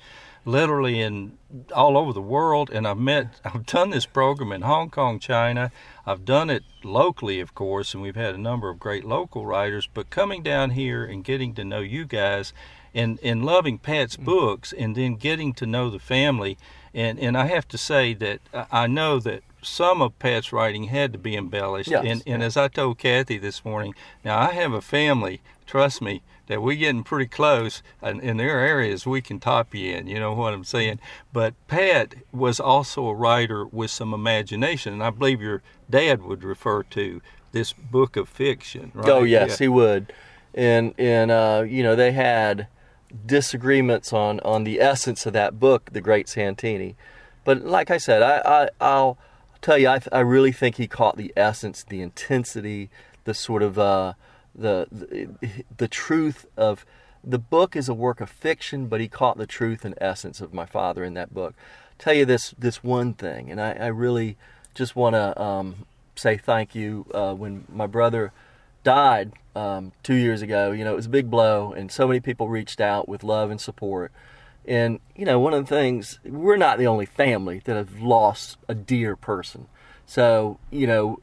literally 0.45 1.01
in 1.01 1.37
all 1.75 1.97
over 1.97 2.13
the 2.13 2.21
world 2.21 2.69
and 2.69 2.87
I've 2.87 2.97
met 2.97 3.39
I've 3.45 3.65
done 3.65 3.89
this 3.89 4.05
program 4.05 4.51
in 4.51 4.61
Hong 4.61 4.89
Kong, 4.89 5.19
China. 5.19 5.71
I've 6.05 6.25
done 6.25 6.49
it 6.49 6.63
locally 6.83 7.39
of 7.39 7.53
course 7.53 7.93
and 7.93 8.01
we've 8.01 8.15
had 8.15 8.35
a 8.35 8.39
number 8.39 8.69
of 8.69 8.79
great 8.79 9.03
local 9.03 9.45
writers, 9.45 9.87
but 9.93 10.09
coming 10.09 10.43
down 10.43 10.71
here 10.71 11.03
and 11.03 11.23
getting 11.23 11.53
to 11.55 11.65
know 11.65 11.79
you 11.79 12.05
guys 12.05 12.53
and 12.93 13.19
and 13.21 13.45
loving 13.45 13.77
Pat's 13.77 14.17
mm. 14.17 14.25
books 14.25 14.73
and 14.73 14.95
then 14.95 15.15
getting 15.15 15.53
to 15.53 15.65
know 15.65 15.89
the 15.89 15.99
family 15.99 16.57
and 16.93 17.19
and 17.19 17.37
I 17.37 17.45
have 17.47 17.67
to 17.69 17.77
say 17.77 18.13
that 18.15 18.39
I 18.71 18.87
know 18.87 19.19
that 19.19 19.43
some 19.61 20.01
of 20.01 20.17
Pat's 20.19 20.53
writing 20.53 20.85
had 20.85 21.11
to 21.13 21.19
be 21.19 21.35
embellished. 21.35 21.89
Yes. 21.89 22.05
And, 22.05 22.23
and 22.25 22.41
as 22.41 22.55
I 22.55 22.69
told 22.69 22.97
Kathy 22.97 23.37
this 23.37 23.65
morning, 23.65 23.93
now 24.23 24.39
I 24.39 24.53
have 24.53 24.71
a 24.71 24.81
family, 24.81 25.41
trust 25.65 26.01
me, 26.01 26.21
that 26.49 26.61
we're 26.61 26.75
getting 26.75 27.03
pretty 27.03 27.27
close 27.27 27.81
and 28.01 28.19
in 28.21 28.37
their 28.37 28.59
areas 28.59 29.05
we 29.05 29.21
can 29.21 29.39
top 29.39 29.73
you 29.73 29.95
in 29.95 30.07
you 30.07 30.19
know 30.19 30.33
what 30.33 30.51
i'm 30.51 30.63
saying 30.63 30.99
but 31.31 31.53
pat 31.67 32.15
was 32.33 32.59
also 32.59 33.07
a 33.07 33.13
writer 33.13 33.65
with 33.65 33.91
some 33.91 34.13
imagination 34.13 34.91
and 34.91 35.03
i 35.03 35.11
believe 35.11 35.39
your 35.39 35.61
dad 35.89 36.23
would 36.23 36.43
refer 36.43 36.81
to 36.81 37.21
this 37.51 37.71
book 37.71 38.17
of 38.17 38.27
fiction 38.27 38.91
right? 38.95 39.09
oh 39.09 39.23
yes 39.23 39.51
yeah. 39.51 39.57
he 39.57 39.67
would 39.67 40.11
and 40.53 40.93
and 40.97 41.29
uh, 41.29 41.63
you 41.67 41.83
know 41.83 41.95
they 41.95 42.11
had 42.11 42.67
disagreements 43.25 44.13
on 44.13 44.39
on 44.41 44.63
the 44.63 44.79
essence 44.79 45.25
of 45.25 45.33
that 45.33 45.59
book 45.59 45.89
the 45.91 46.01
great 46.01 46.29
santini 46.29 46.95
but 47.43 47.65
like 47.65 47.89
i 47.89 47.97
said 47.97 48.21
i, 48.21 48.41
I 48.45 48.69
i'll 48.79 49.17
tell 49.61 49.77
you, 49.77 49.89
I, 49.89 50.01
I 50.11 50.19
really 50.19 50.51
think 50.51 50.75
he 50.75 50.87
caught 50.87 51.17
the 51.17 51.33
essence, 51.35 51.83
the 51.83 52.01
intensity, 52.01 52.89
the 53.25 53.33
sort 53.33 53.61
of 53.61 53.77
uh, 53.77 54.13
the, 54.55 54.87
the 54.91 55.63
the 55.77 55.87
truth 55.87 56.45
of 56.57 56.85
the 57.23 57.39
book 57.39 57.75
is 57.75 57.89
a 57.89 57.93
work 57.93 58.21
of 58.21 58.29
fiction, 58.29 58.87
but 58.87 59.01
he 59.01 59.07
caught 59.07 59.37
the 59.37 59.47
truth 59.47 59.83
and 59.83 59.93
essence 59.99 60.41
of 60.41 60.53
my 60.53 60.65
father 60.65 61.03
in 61.03 61.13
that 61.15 61.33
book. 61.33 61.53
tell 61.97 62.13
you 62.13 62.25
this 62.25 62.53
this 62.57 62.83
one 62.83 63.13
thing, 63.13 63.51
and 63.51 63.59
I, 63.59 63.73
I 63.73 63.87
really 63.87 64.37
just 64.73 64.95
want 64.95 65.15
to 65.15 65.39
um, 65.41 65.85
say 66.15 66.37
thank 66.37 66.73
you. 66.73 67.05
Uh, 67.13 67.33
when 67.33 67.65
my 67.69 67.87
brother 67.87 68.31
died 68.83 69.33
um, 69.55 69.91
two 70.03 70.15
years 70.15 70.41
ago, 70.41 70.71
you 70.71 70.83
know, 70.83 70.93
it 70.93 70.95
was 70.95 71.05
a 71.07 71.09
big 71.09 71.29
blow, 71.29 71.73
and 71.73 71.91
so 71.91 72.07
many 72.07 72.19
people 72.19 72.49
reached 72.49 72.79
out 72.79 73.09
with 73.09 73.23
love 73.23 73.51
and 73.51 73.59
support. 73.59 74.11
And, 74.65 74.99
you 75.15 75.25
know, 75.25 75.39
one 75.39 75.53
of 75.53 75.67
the 75.67 75.75
things, 75.75 76.19
we're 76.23 76.57
not 76.57 76.77
the 76.77 76.87
only 76.87 77.05
family 77.05 77.61
that 77.65 77.75
have 77.75 77.99
lost 78.01 78.57
a 78.67 78.75
dear 78.75 79.15
person. 79.15 79.67
So, 80.05 80.59
you 80.69 80.87
know, 80.87 81.19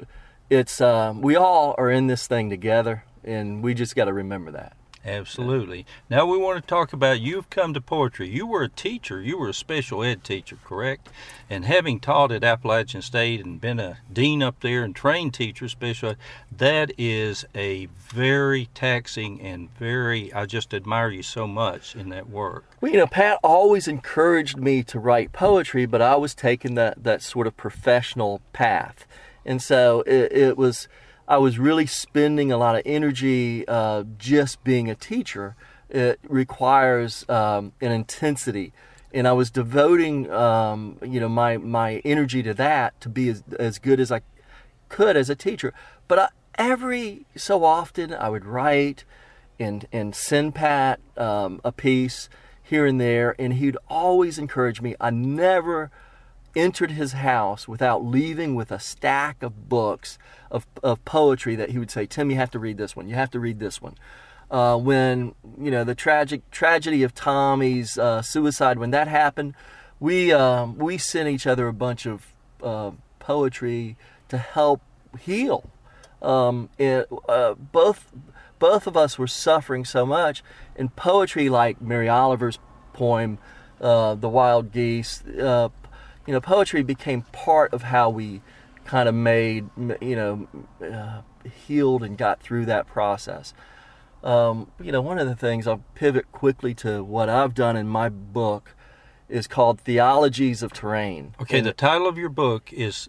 it's, 0.50 0.80
um, 0.80 1.20
we 1.20 1.36
all 1.36 1.74
are 1.78 1.90
in 1.90 2.06
this 2.06 2.26
thing 2.26 2.50
together, 2.50 3.04
and 3.24 3.62
we 3.62 3.74
just 3.74 3.94
got 3.96 4.06
to 4.06 4.12
remember 4.12 4.50
that. 4.52 4.76
Absolutely. 5.06 5.86
Now 6.10 6.26
we 6.26 6.36
want 6.36 6.60
to 6.60 6.66
talk 6.66 6.92
about 6.92 7.20
you've 7.20 7.48
come 7.48 7.72
to 7.74 7.80
poetry. 7.80 8.28
You 8.28 8.44
were 8.44 8.64
a 8.64 8.68
teacher. 8.68 9.22
You 9.22 9.38
were 9.38 9.48
a 9.48 9.54
special 9.54 10.02
ed 10.02 10.24
teacher, 10.24 10.58
correct? 10.64 11.08
And 11.48 11.64
having 11.64 12.00
taught 12.00 12.32
at 12.32 12.42
Appalachian 12.42 13.02
State 13.02 13.44
and 13.44 13.60
been 13.60 13.78
a 13.78 13.98
dean 14.12 14.42
up 14.42 14.58
there 14.60 14.82
and 14.82 14.96
trained 14.96 15.32
teacher, 15.32 15.68
special 15.68 16.10
ed, 16.10 16.16
that 16.50 16.90
is 16.98 17.44
a 17.54 17.86
very 17.86 18.68
taxing 18.74 19.40
and 19.40 19.72
very. 19.78 20.32
I 20.32 20.44
just 20.44 20.74
admire 20.74 21.10
you 21.10 21.22
so 21.22 21.46
much 21.46 21.94
in 21.94 22.08
that 22.08 22.28
work. 22.28 22.64
Well, 22.80 22.90
you 22.90 22.98
know, 22.98 23.06
Pat 23.06 23.38
always 23.44 23.86
encouraged 23.86 24.58
me 24.58 24.82
to 24.82 24.98
write 24.98 25.30
poetry, 25.32 25.86
but 25.86 26.02
I 26.02 26.16
was 26.16 26.34
taking 26.34 26.74
that 26.74 27.04
that 27.04 27.22
sort 27.22 27.46
of 27.46 27.56
professional 27.56 28.40
path, 28.52 29.06
and 29.44 29.62
so 29.62 30.02
it, 30.04 30.32
it 30.32 30.58
was 30.58 30.88
I 31.28 31.38
was 31.38 31.58
really 31.58 31.86
spending 31.86 32.52
a 32.52 32.56
lot 32.56 32.76
of 32.76 32.82
energy 32.86 33.66
uh, 33.66 34.04
just 34.16 34.62
being 34.62 34.88
a 34.88 34.94
teacher. 34.94 35.56
It 35.90 36.20
requires 36.28 37.28
um, 37.28 37.72
an 37.80 37.92
intensity, 37.92 38.72
and 39.12 39.26
I 39.26 39.32
was 39.32 39.50
devoting, 39.50 40.30
um, 40.30 40.98
you 41.02 41.20
know, 41.20 41.28
my 41.28 41.56
my 41.56 42.00
energy 42.04 42.42
to 42.44 42.54
that 42.54 43.00
to 43.00 43.08
be 43.08 43.28
as, 43.28 43.42
as 43.58 43.78
good 43.78 43.98
as 44.00 44.12
I 44.12 44.20
could 44.88 45.16
as 45.16 45.28
a 45.28 45.34
teacher. 45.34 45.74
But 46.06 46.18
I, 46.18 46.28
every 46.56 47.26
so 47.36 47.64
often, 47.64 48.14
I 48.14 48.28
would 48.28 48.44
write 48.44 49.04
and 49.58 49.86
and 49.92 50.14
send 50.14 50.54
Pat 50.54 51.00
um, 51.16 51.60
a 51.64 51.72
piece 51.72 52.28
here 52.62 52.86
and 52.86 53.00
there, 53.00 53.34
and 53.38 53.54
he'd 53.54 53.76
always 53.88 54.38
encourage 54.38 54.80
me. 54.80 54.94
I 55.00 55.10
never 55.10 55.90
entered 56.56 56.92
his 56.92 57.12
house 57.12 57.68
without 57.68 58.04
leaving 58.04 58.54
with 58.54 58.72
a 58.72 58.80
stack 58.80 59.42
of 59.42 59.68
books 59.68 60.18
of, 60.50 60.66
of 60.82 61.04
poetry 61.04 61.54
that 61.54 61.70
he 61.70 61.78
would 61.78 61.90
say, 61.90 62.06
Tim, 62.06 62.30
you 62.30 62.36
have 62.36 62.50
to 62.52 62.58
read 62.58 62.78
this 62.78 62.96
one. 62.96 63.08
You 63.08 63.14
have 63.14 63.30
to 63.32 63.38
read 63.38 63.60
this 63.60 63.80
one. 63.80 63.94
Uh, 64.50 64.76
when 64.76 65.34
you 65.60 65.72
know 65.72 65.82
the 65.82 65.94
tragic 65.94 66.48
tragedy 66.52 67.02
of 67.02 67.12
Tommy's 67.14 67.98
uh, 67.98 68.22
suicide, 68.22 68.78
when 68.78 68.92
that 68.92 69.08
happened, 69.08 69.54
we 69.98 70.32
um, 70.32 70.78
we 70.78 70.98
sent 70.98 71.28
each 71.28 71.48
other 71.48 71.66
a 71.66 71.72
bunch 71.72 72.06
of 72.06 72.32
uh, 72.62 72.92
poetry 73.18 73.96
to 74.28 74.38
help 74.38 74.82
heal. 75.20 75.68
Um, 76.22 76.68
it, 76.78 77.08
uh, 77.28 77.54
both 77.54 78.12
both 78.60 78.86
of 78.86 78.96
us 78.96 79.18
were 79.18 79.26
suffering 79.26 79.84
so 79.84 80.06
much, 80.06 80.44
and 80.76 80.94
poetry 80.94 81.48
like 81.48 81.80
Mary 81.80 82.08
Oliver's 82.08 82.60
poem, 82.92 83.38
uh, 83.80 84.14
"The 84.14 84.28
Wild 84.28 84.70
Geese," 84.70 85.24
uh, 85.26 85.70
you 86.26 86.32
know, 86.32 86.40
poetry 86.40 86.82
became 86.82 87.22
part 87.32 87.72
of 87.72 87.84
how 87.84 88.10
we 88.10 88.40
kind 88.84 89.08
of 89.08 89.14
made, 89.14 89.68
you 90.00 90.16
know, 90.16 90.48
uh, 90.84 91.20
healed 91.66 92.02
and 92.02 92.16
got 92.18 92.40
through 92.40 92.66
that 92.66 92.86
process. 92.86 93.54
Um, 94.22 94.70
you 94.80 94.90
know, 94.90 95.00
one 95.00 95.18
of 95.18 95.28
the 95.28 95.36
things 95.36 95.66
I'll 95.66 95.84
pivot 95.94 96.30
quickly 96.32 96.74
to 96.74 97.04
what 97.04 97.28
I've 97.28 97.54
done 97.54 97.76
in 97.76 97.86
my 97.88 98.08
book 98.08 98.74
is 99.28 99.46
called 99.46 99.80
Theologies 99.80 100.62
of 100.62 100.72
Terrain. 100.72 101.34
Okay, 101.40 101.58
and 101.58 101.66
the 101.66 101.72
title 101.72 102.06
of 102.06 102.16
your 102.16 102.28
book 102.28 102.72
is, 102.72 103.08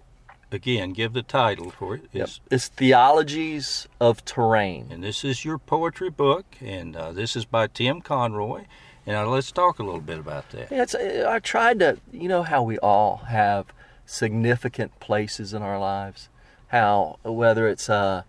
again, 0.51 0.93
give 0.93 1.13
the 1.13 1.23
title 1.23 1.71
for 1.71 1.95
it. 1.95 2.03
Is, 2.05 2.09
yep. 2.13 2.29
It's 2.51 2.67
Theologies 2.67 3.87
of 3.99 4.25
Terrain. 4.25 4.87
And 4.91 5.03
this 5.03 5.23
is 5.23 5.45
your 5.45 5.57
poetry 5.57 6.09
book, 6.09 6.45
and 6.61 6.95
uh, 6.95 7.11
this 7.11 7.35
is 7.35 7.45
by 7.45 7.67
Tim 7.67 8.01
Conroy. 8.01 8.65
And 9.07 9.15
uh, 9.15 9.29
let's 9.29 9.53
talk 9.53 9.79
a 9.79 9.83
little 9.83 10.01
bit 10.01 10.19
about 10.19 10.49
that. 10.49 10.69
Yeah, 10.69 10.83
it's, 10.83 10.93
uh, 10.93 11.25
I 11.27 11.39
tried 11.39 11.79
to, 11.79 11.97
you 12.11 12.27
know, 12.27 12.43
how 12.43 12.61
we 12.61 12.77
all 12.79 13.17
have 13.29 13.67
significant 14.05 14.99
places 14.99 15.53
in 15.53 15.61
our 15.61 15.79
lives. 15.79 16.27
How 16.67 17.17
whether 17.23 17.69
it's 17.69 17.89
uh, 17.89 18.23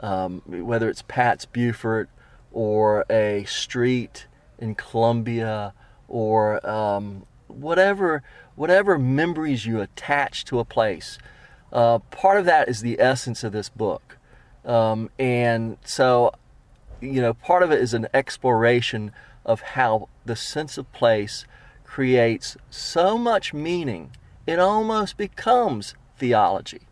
um, 0.00 0.42
whether 0.46 0.88
it's 0.88 1.02
Pat's 1.02 1.44
Beaufort 1.44 2.10
or 2.52 3.04
a 3.08 3.44
street 3.44 4.26
in 4.58 4.74
Columbia 4.74 5.72
or 6.08 6.64
um, 6.68 7.26
whatever 7.46 8.24
whatever 8.56 8.98
memories 8.98 9.66
you 9.66 9.80
attach 9.80 10.44
to 10.46 10.58
a 10.58 10.64
place. 10.64 11.18
Uh, 11.72 12.00
part 12.10 12.38
of 12.38 12.44
that 12.46 12.68
is 12.68 12.80
the 12.80 13.00
essence 13.00 13.44
of 13.44 13.52
this 13.52 13.68
book, 13.68 14.18
um, 14.64 15.10
and 15.16 15.76
so 15.84 16.32
you 17.00 17.20
know 17.20 17.34
part 17.34 17.62
of 17.62 17.70
it 17.70 17.80
is 17.80 17.94
an 17.94 18.08
exploration 18.12 19.12
of 19.44 19.60
how 19.60 20.08
the 20.24 20.36
sense 20.36 20.78
of 20.78 20.90
place 20.92 21.44
creates 21.84 22.56
so 22.70 23.16
much 23.16 23.54
meaning 23.54 24.10
it 24.46 24.58
almost 24.58 25.16
becomes 25.16 25.94
theology. 26.18 26.82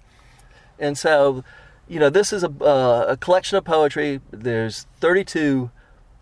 And 0.78 0.96
so, 0.96 1.44
you 1.86 1.98
know, 2.00 2.10
this 2.10 2.32
is 2.32 2.42
a, 2.42 2.50
uh, 2.60 3.06
a 3.08 3.16
collection 3.16 3.58
of 3.58 3.64
poetry. 3.64 4.20
There's 4.30 4.86
32 5.00 5.70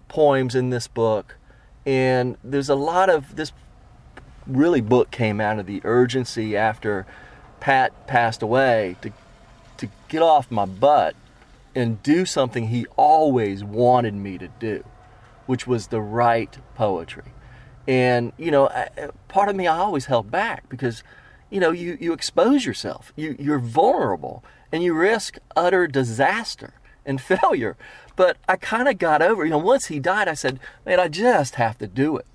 poems 0.09 0.55
in 0.55 0.71
this 0.71 0.89
book, 0.89 1.37
and 1.87 2.37
there's 2.43 2.69
a 2.69 2.75
lot 2.75 3.09
of 3.09 3.37
this. 3.37 3.53
Really, 4.47 4.81
book 4.81 5.11
came 5.11 5.41
out 5.41 5.61
of 5.61 5.67
the 5.67 5.81
urgency 5.85 6.57
after 6.57 7.07
Pat 7.61 8.07
passed 8.07 8.43
away 8.43 8.97
to 9.03 9.13
to 9.77 9.89
get 10.09 10.21
off 10.23 10.51
my 10.51 10.67
butt 10.67 11.15
and 11.75 12.03
do 12.03 12.27
something 12.27 12.69
he 12.69 12.87
always 12.97 13.63
wanted 13.63 14.15
me 14.15 14.37
to 14.37 14.49
do, 14.59 14.85
which 15.51 15.67
was 15.67 15.89
the 15.89 16.01
right 16.01 16.57
poetry. 16.77 17.33
And 17.89 18.33
you 18.39 18.53
know, 18.53 18.71
part 19.27 19.49
of 19.49 19.57
me 19.57 19.67
I 19.67 19.79
always 19.79 20.07
held 20.07 20.31
back 20.31 20.69
because 20.69 21.03
you 21.51 21.59
know, 21.59 21.73
you, 21.73 21.99
you 22.01 22.13
expose 22.13 22.65
yourself. 22.65 23.13
You, 23.17 23.37
you're 23.39 23.59
vulnerable 23.59 24.45
and 24.73 24.83
you 24.83 24.95
risk 24.95 25.39
utter 25.57 25.87
disaster 25.87 26.75
and 27.05 27.21
failure. 27.21 27.77
But 28.17 28.37
I 28.49 28.57
kind 28.57 28.89
of 28.89 28.99
got 28.99 29.23
over, 29.23 29.45
you 29.45 29.51
know, 29.51 29.59
once 29.59 29.87
he 29.87 29.99
died, 29.99 30.29
I 30.29 30.35
said, 30.35 30.61
man, 30.87 31.01
I 31.01 31.09
just 31.09 31.57
have 31.57 31.79
to 31.79 31.87
do 31.87 32.17
it. 32.17 32.27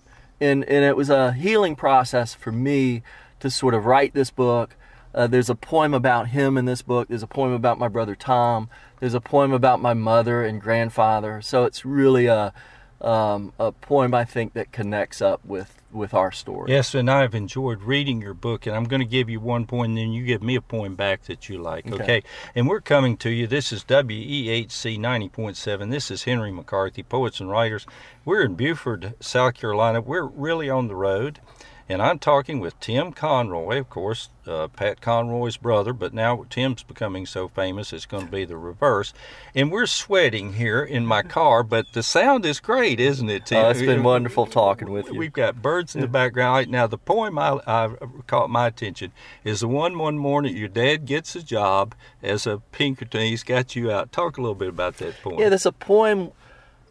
And, 0.42 0.66
and 0.66 0.84
it 0.84 0.98
was 0.98 1.10
a 1.10 1.32
healing 1.32 1.76
process 1.76 2.34
for 2.34 2.52
me 2.52 3.02
to 3.40 3.50
sort 3.50 3.74
of 3.74 3.86
write 3.86 4.14
this 4.14 4.32
book. 4.32 4.76
Uh, 5.14 5.28
there's 5.28 5.50
a 5.50 5.56
poem 5.56 5.94
about 5.94 6.28
him 6.30 6.58
in 6.58 6.66
this 6.66 6.82
book. 6.82 7.08
There's 7.08 7.24
a 7.24 7.28
poem 7.28 7.54
about 7.54 7.80
my 7.80 7.88
brother 7.88 8.16
Tom. 8.16 8.70
There's 9.00 9.14
a 9.14 9.22
poem 9.22 9.54
about 9.54 9.82
my 9.82 9.94
mother 9.94 10.44
and 10.44 10.60
grandfather. 10.60 11.42
So 11.42 11.64
it's 11.64 11.86
really 11.86 12.26
a, 12.26 12.54
um, 13.02 13.54
a 13.60 13.72
poem 13.72 14.14
I 14.14 14.26
think 14.26 14.54
that 14.54 14.72
connects 14.72 15.22
up 15.22 15.44
with 15.46 15.82
with 15.92 16.14
our 16.14 16.32
story. 16.32 16.72
Yes, 16.72 16.94
and 16.94 17.10
I've 17.10 17.34
enjoyed 17.34 17.82
reading 17.82 18.22
your 18.22 18.34
book, 18.34 18.66
and 18.66 18.76
I'm 18.76 18.84
going 18.84 19.00
to 19.00 19.08
give 19.08 19.30
you 19.30 19.40
one 19.40 19.66
point, 19.66 19.92
and 19.92 19.98
then 19.98 20.12
you 20.12 20.26
give 20.26 20.44
me 20.44 20.56
a 20.56 20.62
point 20.62 20.98
back 20.98 21.24
that 21.24 21.48
you 21.48 21.58
like. 21.58 21.88
Okay, 21.88 22.04
okay? 22.04 22.24
and 22.54 22.68
we're 22.68 22.82
coming 22.82 23.18
to 23.18 23.30
you. 23.30 23.48
This 23.48 23.72
is 23.72 23.84
WEHC 23.86 25.00
90.7. 25.00 25.92
This 25.92 26.12
is 26.12 26.24
Henry 26.24 26.52
McCarthy, 26.52 27.02
Poets 27.02 27.40
and 27.40 27.50
Writers. 27.50 27.86
We're 28.26 28.44
in 28.44 28.56
Beaufort, 28.56 29.14
South 29.22 29.54
Carolina. 29.56 30.02
We're 30.02 30.26
really 30.26 30.70
on 30.70 30.88
the 30.88 30.96
road. 30.96 31.40
And 31.88 32.02
I'm 32.02 32.18
talking 32.18 32.60
with 32.60 32.80
Tim 32.80 33.12
Conroy, 33.12 33.80
of 33.80 33.92
course, 33.92 34.30
uh, 34.48 34.68
Pat 34.70 35.02
Conroy's 35.02 35.58
brother, 35.58 35.94
but 35.94 36.16
now 36.16 36.44
Tim's 36.50 36.82
becoming 36.82 37.28
so 37.28 37.48
famous 37.48 37.94
it's 37.94 38.08
going 38.08 38.26
to 38.26 38.32
be 38.32 38.44
the 38.44 38.58
reverse. 38.58 39.14
And 39.54 39.72
we're 39.72 39.86
sweating 39.86 40.54
here 40.54 40.84
in 40.84 41.06
my 41.06 41.22
car, 41.22 41.62
but 41.62 41.94
the 41.94 42.02
sound 42.02 42.44
is 42.44 42.60
great, 42.60 43.00
isn't 43.00 43.30
it, 43.30 43.46
Tim? 43.46 43.66
Oh, 43.66 43.70
it's 43.70 43.82
been 43.82 44.02
wonderful 44.02 44.48
talking 44.48 44.92
with 44.92 45.10
you. 45.10 45.20
We've 45.20 45.32
got 45.32 45.62
birds 45.62 45.94
in 45.94 46.02
the 46.02 46.08
background. 46.08 46.56
Right 46.56 46.70
now, 46.70 46.88
the 46.88 46.98
poem 46.98 47.38
I, 47.38 47.60
I 47.68 47.92
caught 48.26 48.50
my 48.50 48.66
attention 48.66 49.12
is 49.44 49.60
the 49.60 49.68
one 49.68 50.00
one 50.00 50.18
morning 50.18 50.58
your 50.58 50.68
dad 50.68 51.06
gets 51.06 51.36
a 51.36 51.44
job 51.44 51.94
as 52.24 52.48
a 52.48 52.64
Pinkerton. 52.72 53.22
He's 53.22 53.44
got 53.44 53.76
you 53.76 53.92
out. 53.92 54.12
Talk 54.12 54.38
a 54.38 54.42
little 54.42 54.56
bit 54.56 54.70
about 54.70 54.98
that 54.98 55.22
poem. 55.22 55.40
Yeah, 55.40 55.50
there's 55.50 55.68
a 55.68 55.72
poem 55.72 56.32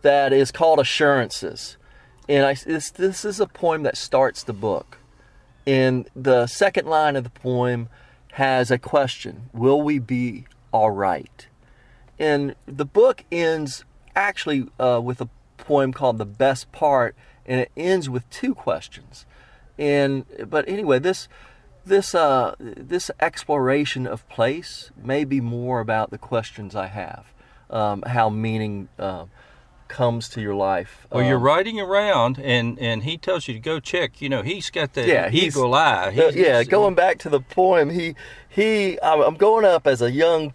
that 0.02 0.32
is 0.32 0.52
called 0.52 0.78
Assurances 0.78 1.78
and 2.28 2.46
I, 2.46 2.54
this, 2.54 2.90
this 2.90 3.24
is 3.24 3.40
a 3.40 3.46
poem 3.46 3.82
that 3.82 3.96
starts 3.96 4.42
the 4.42 4.52
book. 4.52 4.98
And 5.66 6.08
the 6.14 6.46
second 6.46 6.86
line 6.86 7.16
of 7.16 7.24
the 7.24 7.30
poem 7.30 7.88
has 8.32 8.70
a 8.70 8.78
question 8.78 9.50
Will 9.52 9.80
we 9.80 9.98
be 9.98 10.46
all 10.72 10.90
right? 10.90 11.46
And 12.18 12.54
the 12.66 12.84
book 12.84 13.24
ends 13.32 13.84
actually 14.14 14.66
uh, 14.78 15.00
with 15.02 15.20
a 15.20 15.28
poem 15.56 15.92
called 15.92 16.18
The 16.18 16.24
Best 16.24 16.70
Part, 16.72 17.16
and 17.46 17.60
it 17.60 17.70
ends 17.76 18.08
with 18.08 18.28
two 18.30 18.54
questions. 18.54 19.26
And 19.78 20.24
but 20.48 20.68
anyway, 20.68 20.98
this 20.98 21.28
this 21.84 22.14
uh, 22.14 22.54
this 22.58 23.10
exploration 23.20 24.06
of 24.06 24.28
place 24.28 24.90
may 24.96 25.24
be 25.24 25.40
more 25.40 25.80
about 25.80 26.10
the 26.10 26.18
questions 26.18 26.76
I 26.76 26.86
have, 26.86 27.26
um, 27.70 28.02
how 28.06 28.28
meaning 28.30 28.88
uh, 28.98 29.26
comes 29.94 30.28
to 30.28 30.40
your 30.40 30.56
life. 30.56 31.06
Well, 31.10 31.22
um, 31.22 31.28
you're 31.28 31.38
riding 31.38 31.80
around, 31.80 32.38
and 32.40 32.78
and 32.80 33.04
he 33.04 33.16
tells 33.16 33.46
you 33.46 33.54
to 33.54 33.60
go 33.60 33.78
check. 33.78 34.20
You 34.20 34.28
know, 34.28 34.42
he's 34.42 34.68
got 34.68 34.94
that 34.94 35.06
yeah, 35.06 35.30
eagle 35.32 35.72
eye. 35.72 36.12
Uh, 36.18 36.32
yeah, 36.34 36.64
going 36.64 36.96
back 36.96 37.18
to 37.20 37.30
the 37.30 37.40
poem, 37.40 37.90
he 37.90 38.16
he. 38.48 39.00
I'm 39.00 39.36
going 39.36 39.64
up 39.64 39.86
as 39.86 40.02
a 40.02 40.10
young 40.10 40.52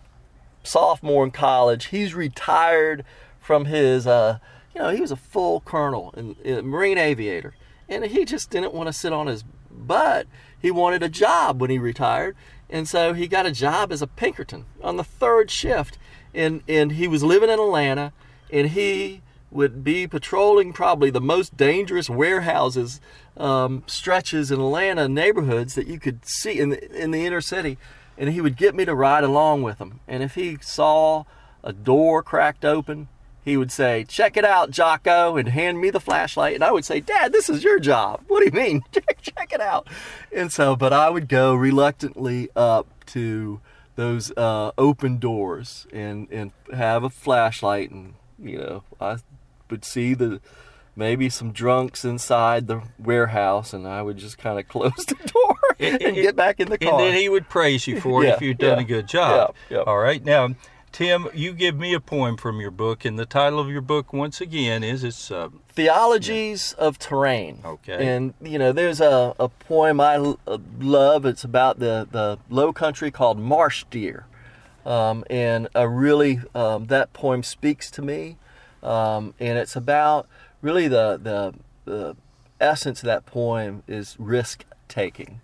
sophomore 0.63 1.23
in 1.23 1.32
college. 1.32 1.86
He's 1.86 2.13
retired 2.13 3.06
from 3.39 3.65
his. 3.65 4.06
Uh, 4.06 4.39
you 4.75 4.82
know, 4.82 4.89
he 4.89 4.99
was 4.99 5.12
a 5.12 5.15
full 5.15 5.62
colonel 5.62 6.13
and 6.15 6.67
marine 6.67 6.97
aviator, 6.97 7.56
and 7.88 8.04
he 8.06 8.25
just 8.25 8.49
didn't 8.49 8.73
want 8.73 8.88
to 8.88 8.93
sit 8.93 9.13
on 9.13 9.28
his 9.28 9.45
butt. 9.71 10.28
He 10.62 10.69
wanted 10.69 11.02
a 11.02 11.10
job 11.10 11.62
when 11.62 11.69
he 11.69 11.80
retired, 11.80 12.36
and 12.69 12.89
so 12.89 13.13
he 13.13 13.25
got 13.28 13.45
a 13.45 13.52
job 13.52 13.93
as 13.93 14.02
a 14.02 14.08
Pinkerton 14.08 14.65
on 14.84 14.97
the 14.97 15.04
third 15.06 15.49
shift. 15.49 15.97
And 16.34 16.62
and 16.67 16.91
he 16.91 17.08
was 17.08 17.23
living 17.23 17.49
in 17.49 17.58
Atlanta, 17.58 18.12
and 18.52 18.67
he 18.67 19.21
would 19.52 19.84
be 19.84 20.08
patrolling 20.08 20.74
probably 20.74 21.10
the 21.10 21.22
most 21.22 21.58
dangerous 21.58 22.10
warehouses 22.10 23.02
um, 23.38 23.84
stretches 23.88 24.52
in 24.52 24.60
Atlanta 24.60 25.08
neighborhoods 25.08 25.76
that 25.76 25.88
you 25.88 26.00
could 26.00 26.26
see 26.26 26.60
in 26.60 26.70
the, 26.70 27.02
in 27.02 27.12
the 27.12 27.26
inner 27.26 27.42
city. 27.42 27.78
And 28.18 28.30
he 28.30 28.42
would 28.42 28.58
get 28.58 28.76
me 28.76 28.86
to 28.86 28.94
ride 28.94 29.24
along 29.24 29.64
with 29.64 29.80
him. 29.80 30.02
And 30.08 30.22
if 30.22 30.36
he 30.36 30.58
saw 30.62 31.24
a 31.64 31.72
door 31.72 32.22
cracked 32.22 32.66
open, 32.66 33.08
he 33.44 33.56
would 33.56 33.72
say, 33.72 34.04
Check 34.04 34.36
it 34.36 34.44
out, 34.44 34.72
Jocko, 34.72 35.38
and 35.38 35.48
hand 35.48 35.80
me 35.80 35.90
the 35.90 36.02
flashlight. 36.02 36.56
And 36.56 36.64
I 36.64 36.72
would 36.72 36.86
say, 36.86 37.00
Dad, 37.00 37.32
this 37.32 37.50
is 37.50 37.64
your 37.64 37.80
job. 37.80 38.22
What 38.28 38.40
do 38.40 38.46
you 38.46 38.52
mean? 38.52 38.84
check, 38.92 39.54
it 39.54 39.62
out. 39.62 39.88
And 40.36 40.52
so, 40.52 40.76
but 40.76 40.92
I 40.92 41.10
would 41.10 41.30
go 41.30 41.56
reluctantly 41.56 42.50
up 42.56 42.88
to 43.08 43.62
those 43.96 44.32
uh, 44.38 44.72
open 44.78 45.18
doors 45.18 45.88
and, 45.92 46.28
and 46.30 46.52
have 46.74 47.04
a 47.04 47.10
flashlight 47.10 47.90
and 47.90 48.14
you 48.42 48.58
know, 48.58 48.84
I 49.00 49.18
would 49.69 49.86
see 49.86 50.13
the 50.13 50.41
maybe 50.95 51.29
some 51.29 51.51
drunks 51.51 52.03
inside 52.03 52.67
the 52.67 52.82
warehouse, 52.99 53.73
and 53.73 53.88
I 53.88 54.01
would 54.01 54.17
just 54.17 54.38
kind 54.38 54.60
of 54.60 54.67
close 54.67 55.05
the 55.05 55.15
door 55.34 55.58
and, 55.79 56.15
get 56.15 56.36
back 56.36 56.60
in 56.60 56.69
the 56.69 56.77
car. 56.77 56.91
And 56.91 56.99
then 56.99 57.15
he 57.15 57.29
would 57.29 57.47
praise 57.47 57.88
you 57.88 57.99
for 58.01 58.23
it 58.23 58.27
Yeah, 58.27 58.34
if 58.36 58.41
you'd 58.41 58.58
done 58.58 58.77
yeah, 58.77 58.84
a 58.84 58.88
good 58.88 59.08
job. 59.08 59.55
yeah. 59.69 59.79
All 59.79 59.97
right. 59.97 60.23
Now, 60.23 60.49
Tim, 60.91 61.27
you 61.34 61.53
give 61.53 61.77
me 61.77 61.93
a 61.93 61.99
poem 61.99 62.36
from 62.36 62.60
your 62.60 62.71
book, 62.71 63.05
and 63.05 63.17
the 63.17 63.25
title 63.25 63.60
of 63.60 63.69
your 63.69 63.82
book, 63.82 64.12
once 64.12 64.41
again, 64.41 64.84
is 64.84 65.03
it's 65.03 65.32
uh, 65.32 65.49
Theologies 65.69 66.73
of 66.73 66.99
Terrain. 66.99 67.62
Okay. 67.63 68.05
And, 68.15 68.34
you 68.41 68.60
know, 68.60 68.71
there's 68.71 68.99
a, 68.99 69.36
a 69.39 69.47
poem 69.49 70.01
I 70.01 70.15
uh, 70.17 70.58
love. 70.79 71.25
It's 71.25 71.43
about 71.43 71.79
the, 71.79 72.08
the 72.12 72.39
low 72.49 72.73
country 72.73 73.12
called 73.12 73.39
Marsh 73.39 73.86
Deer. 73.89 74.25
Um, 74.86 75.23
and 75.29 75.67
a 75.75 75.88
really, 75.88 76.41
um, 76.55 76.88
that 76.88 77.13
poem 77.13 77.43
speaks 77.43 77.91
to 77.91 78.01
me. 78.01 78.38
Um, 78.84 79.34
and 79.39 79.58
it's 79.58 79.76
about 79.76 80.28
really 80.62 80.88
the, 80.88 81.20
the, 81.22 81.54
the 81.86 82.15
essence 82.60 83.02
of 83.02 83.08
that 83.08 83.26
poem 83.26 83.84
is 83.88 84.15
risk 84.20 84.65
taking. 84.88 85.42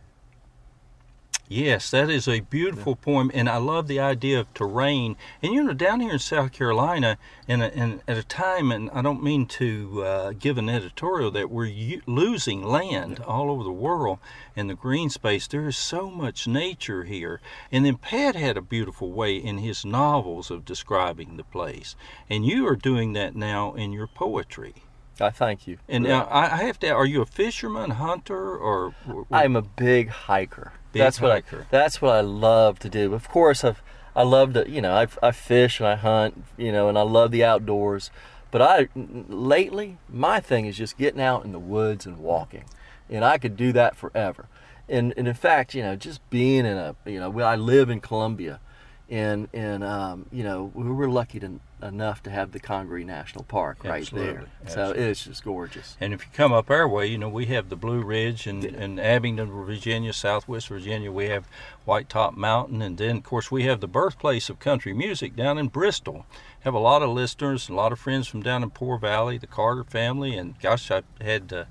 Yes, 1.48 1.92
that 1.92 2.10
is 2.10 2.28
a 2.28 2.40
beautiful 2.40 2.96
poem, 2.96 3.30
and 3.32 3.48
I 3.48 3.58
love 3.58 3.88
the 3.88 4.00
idea 4.00 4.40
of 4.40 4.52
terrain. 4.56 5.16
And 5.44 5.54
you 5.54 5.64
know, 5.64 5.74
down 5.74 6.00
here 6.00 6.14
in 6.14 6.20
South 6.20 6.52
Carolina, 6.52 7.20
and 7.48 7.62
and 7.62 8.02
at 8.08 8.18
a 8.18 8.24
time, 8.24 8.72
and 8.72 8.90
I 8.90 9.04
don't 9.04 9.22
mean 9.22 9.46
to 9.48 10.04
uh, 10.04 10.34
give 10.40 10.58
an 10.58 10.70
editorial 10.70 11.30
that 11.32 11.52
we're 11.52 11.66
u- 11.66 12.02
losing 12.08 12.64
land 12.64 13.20
all 13.20 13.52
over 13.52 13.64
the 13.64 13.72
world 13.72 14.18
in 14.56 14.66
the 14.66 14.74
green 14.74 15.12
space. 15.12 15.46
There 15.46 15.68
is 15.68 15.78
so 15.78 16.10
much 16.10 16.48
nature 16.48 17.04
here, 17.04 17.42
and 17.72 17.86
then 17.86 17.98
Pat 17.98 18.36
had 18.36 18.58
a 18.58 18.62
beautiful 18.62 19.12
way 19.12 19.36
in 19.36 19.60
his 19.60 19.86
novels 19.86 20.50
of 20.50 20.66
describing 20.66 21.38
the 21.38 21.44
place, 21.44 21.96
and 22.28 22.44
you 22.44 22.68
are 22.68 22.76
doing 22.76 23.14
that 23.14 23.36
now 23.36 23.76
in 23.76 23.94
your 23.94 24.08
poetry. 24.08 24.74
I 25.22 25.30
thank 25.30 25.68
you. 25.68 25.78
And 25.88 26.06
now 26.06 26.26
I 26.26 26.46
I 26.46 26.64
have 26.64 26.80
to. 26.80 26.90
Are 26.90 27.06
you 27.06 27.22
a 27.22 27.26
fisherman, 27.26 27.92
hunter, 27.92 28.58
or? 28.58 28.96
I'm 29.32 29.56
a 29.56 29.62
big 29.62 30.10
hiker. 30.10 30.74
Big 30.96 31.02
that's 31.02 31.20
what. 31.20 31.32
I, 31.32 31.44
that's 31.70 32.02
what 32.02 32.16
I 32.16 32.22
love 32.22 32.80
to 32.80 32.90
do. 32.90 33.14
Of 33.14 33.28
course, 33.28 33.66
I've 33.66 33.84
I 34.16 34.24
love 34.24 34.54
to 34.54 34.70
you 34.70 34.82
know 34.82 34.96
I, 34.96 35.08
I 35.22 35.32
fish 35.32 35.82
and 35.82 35.88
I 35.88 35.96
hunt 35.96 36.46
you 36.58 36.72
know 36.72 36.88
and 36.88 36.98
I 36.98 37.02
love 37.02 37.32
the 37.32 37.44
outdoors. 37.44 38.12
But 38.50 38.62
I 38.62 38.88
lately 38.96 39.98
my 40.08 40.40
thing 40.40 40.66
is 40.66 40.78
just 40.78 40.98
getting 40.98 41.20
out 41.20 41.44
in 41.44 41.52
the 41.52 41.60
woods 41.60 42.06
and 42.06 42.20
walking, 42.20 42.64
and 43.10 43.26
I 43.26 43.38
could 43.38 43.58
do 43.58 43.74
that 43.74 43.98
forever. 43.98 44.48
And 44.88 45.14
and 45.18 45.28
in 45.28 45.34
fact, 45.34 45.74
you 45.74 45.84
know, 45.84 45.98
just 45.98 46.28
being 46.30 46.66
in 46.66 46.78
a 46.78 46.96
you 47.06 47.20
know 47.20 47.38
I 47.42 47.58
live 47.58 47.90
in 47.90 48.00
Columbia, 48.00 48.62
and 49.10 49.50
and 49.54 49.84
um, 49.84 50.28
you 50.32 50.44
know 50.46 50.72
we 50.74 50.90
were 50.90 51.10
lucky 51.10 51.42
to, 51.42 51.60
enough 51.82 52.24
to 52.24 52.30
have 52.30 52.52
the 52.52 52.60
Congaree 52.60 53.04
National 53.04 53.44
Park 53.44 53.84
right 53.84 54.02
Absolutely, 54.02 54.34
there. 54.34 54.48
So 54.68 54.92
it's 54.92 55.26
just 55.26 55.44
gorgeous. 55.44 55.98
And 56.00 56.14
if 56.14 56.26
you 56.26 56.32
come 56.34 56.54
up 56.54 56.70
our 56.70 56.88
way, 56.88 57.08
you 57.08 57.18
know, 57.18 57.30
we 57.30 57.46
have 57.48 57.70
the 57.70 57.76
Blue 57.76 58.02
Ridge 58.02 58.48
and, 58.48 58.64
and 58.64 59.00
Abingdon, 59.00 59.52
Virginia, 59.52 60.14
Southwest 60.14 60.68
Virginia. 60.68 61.12
We 61.12 61.26
have 61.26 61.48
White 61.84 62.10
Top 62.10 62.36
Mountain. 62.36 62.82
And 62.82 62.98
then, 62.98 63.18
of 63.18 63.24
course, 63.24 63.52
we 63.52 63.64
have 63.64 63.82
the 63.82 63.88
birthplace 63.88 64.50
of 64.50 64.60
country 64.60 64.94
music 64.94 65.36
down 65.36 65.58
in 65.58 65.68
Bristol. 65.68 66.26
Have 66.62 66.74
a 66.74 66.80
lot 66.80 67.04
of 67.04 67.10
listeners, 67.10 67.70
a 67.70 67.74
lot 67.74 67.92
of 67.92 68.00
friends 68.00 68.28
from 68.28 68.42
down 68.42 68.64
in 68.64 68.72
Poor 68.72 68.98
Valley, 68.98 69.38
the 69.38 69.46
Carter 69.46 69.84
family. 69.84 70.36
And 70.36 70.60
gosh, 70.60 70.90
I 70.90 71.04
had 71.22 71.54
uh, 71.54 71.66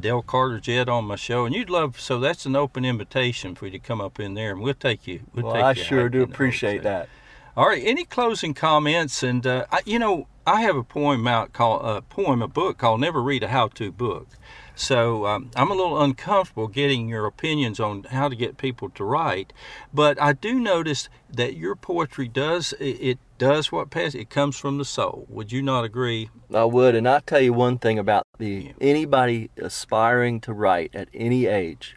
Dale 0.00 0.22
Carter 0.22 0.58
Jett 0.58 0.88
on 0.88 1.04
my 1.04 1.16
show. 1.16 1.44
And 1.44 1.54
you'd 1.54 1.70
love, 1.70 2.00
so 2.00 2.18
that's 2.18 2.46
an 2.46 2.56
open 2.56 2.84
invitation 2.84 3.54
for 3.54 3.66
you 3.66 3.72
to 3.72 3.78
come 3.78 4.00
up 4.00 4.18
in 4.18 4.34
there 4.34 4.52
and 4.52 4.60
we'll 4.60 4.74
take 4.74 5.06
you. 5.06 5.20
We'll 5.34 5.44
Well, 5.44 5.54
take 5.54 5.64
I 5.64 5.70
you 5.72 5.82
sure 5.84 6.08
do 6.08 6.22
appreciate 6.22 6.82
that. 6.82 7.08
All 7.56 7.68
right. 7.68 7.82
Any 7.84 8.04
closing 8.04 8.54
comments? 8.54 9.22
And 9.22 9.46
uh, 9.46 9.66
I, 9.70 9.80
you 9.84 9.98
know, 9.98 10.28
I 10.46 10.62
have 10.62 10.76
a 10.76 10.82
poem 10.82 11.26
out 11.26 11.52
called 11.52 11.84
a 11.84 12.02
poem, 12.02 12.42
a 12.42 12.48
book 12.48 12.78
called 12.78 13.00
"Never 13.00 13.22
Read 13.22 13.42
a 13.42 13.48
How-To 13.48 13.92
Book." 13.92 14.28
So 14.74 15.26
um, 15.26 15.50
I'm 15.54 15.70
a 15.70 15.74
little 15.74 16.00
uncomfortable 16.00 16.66
getting 16.66 17.06
your 17.06 17.26
opinions 17.26 17.78
on 17.78 18.04
how 18.04 18.30
to 18.30 18.34
get 18.34 18.56
people 18.56 18.88
to 18.90 19.04
write, 19.04 19.52
but 19.92 20.20
I 20.20 20.32
do 20.32 20.58
notice 20.58 21.10
that 21.30 21.54
your 21.54 21.76
poetry 21.76 22.28
does 22.28 22.72
it, 22.80 22.84
it 22.84 23.18
does 23.36 23.70
what 23.70 23.90
pass. 23.90 24.14
It 24.14 24.30
comes 24.30 24.56
from 24.56 24.78
the 24.78 24.86
soul. 24.86 25.26
Would 25.28 25.52
you 25.52 25.60
not 25.60 25.84
agree? 25.84 26.30
I 26.52 26.64
would, 26.64 26.94
and 26.94 27.06
I'll 27.06 27.20
tell 27.20 27.42
you 27.42 27.52
one 27.52 27.76
thing 27.76 27.98
about 27.98 28.26
the 28.38 28.72
anybody 28.80 29.50
aspiring 29.58 30.40
to 30.42 30.54
write 30.54 30.94
at 30.94 31.08
any 31.12 31.44
age, 31.44 31.96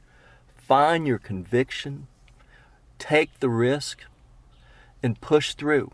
find 0.58 1.08
your 1.08 1.20
conviction, 1.20 2.08
take 3.00 3.40
the 3.40 3.50
risk, 3.50 4.04
and 5.04 5.20
push 5.20 5.54
through. 5.54 5.92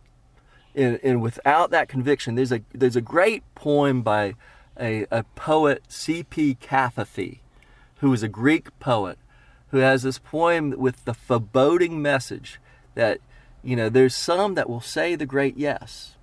And, 0.76 1.00
and 1.04 1.22
without 1.22 1.72
that 1.72 1.90
conviction, 1.90 2.36
there's 2.36 2.52
a 2.52 2.62
there's 2.74 2.96
a 2.96 3.02
great 3.02 3.44
poem 3.56 4.04
by 4.04 4.36
a, 4.80 5.06
a 5.12 5.24
poet 5.36 5.84
C.P. 5.90 6.58
Cavafy, 6.62 7.40
who 7.98 8.14
is 8.14 8.24
a 8.24 8.30
Greek 8.30 8.78
poet, 8.80 9.18
who 9.72 9.78
has 9.80 10.04
this 10.04 10.20
poem 10.20 10.76
with 10.78 11.04
the 11.06 11.14
foreboding 11.14 12.02
message 12.02 12.62
that 12.96 13.20
you 13.64 13.76
know 13.76 13.90
there's 13.90 14.16
some 14.16 14.54
that 14.54 14.70
will 14.70 14.80
say 14.80 15.16
the 15.16 15.26
great 15.26 15.58
yes, 15.58 16.16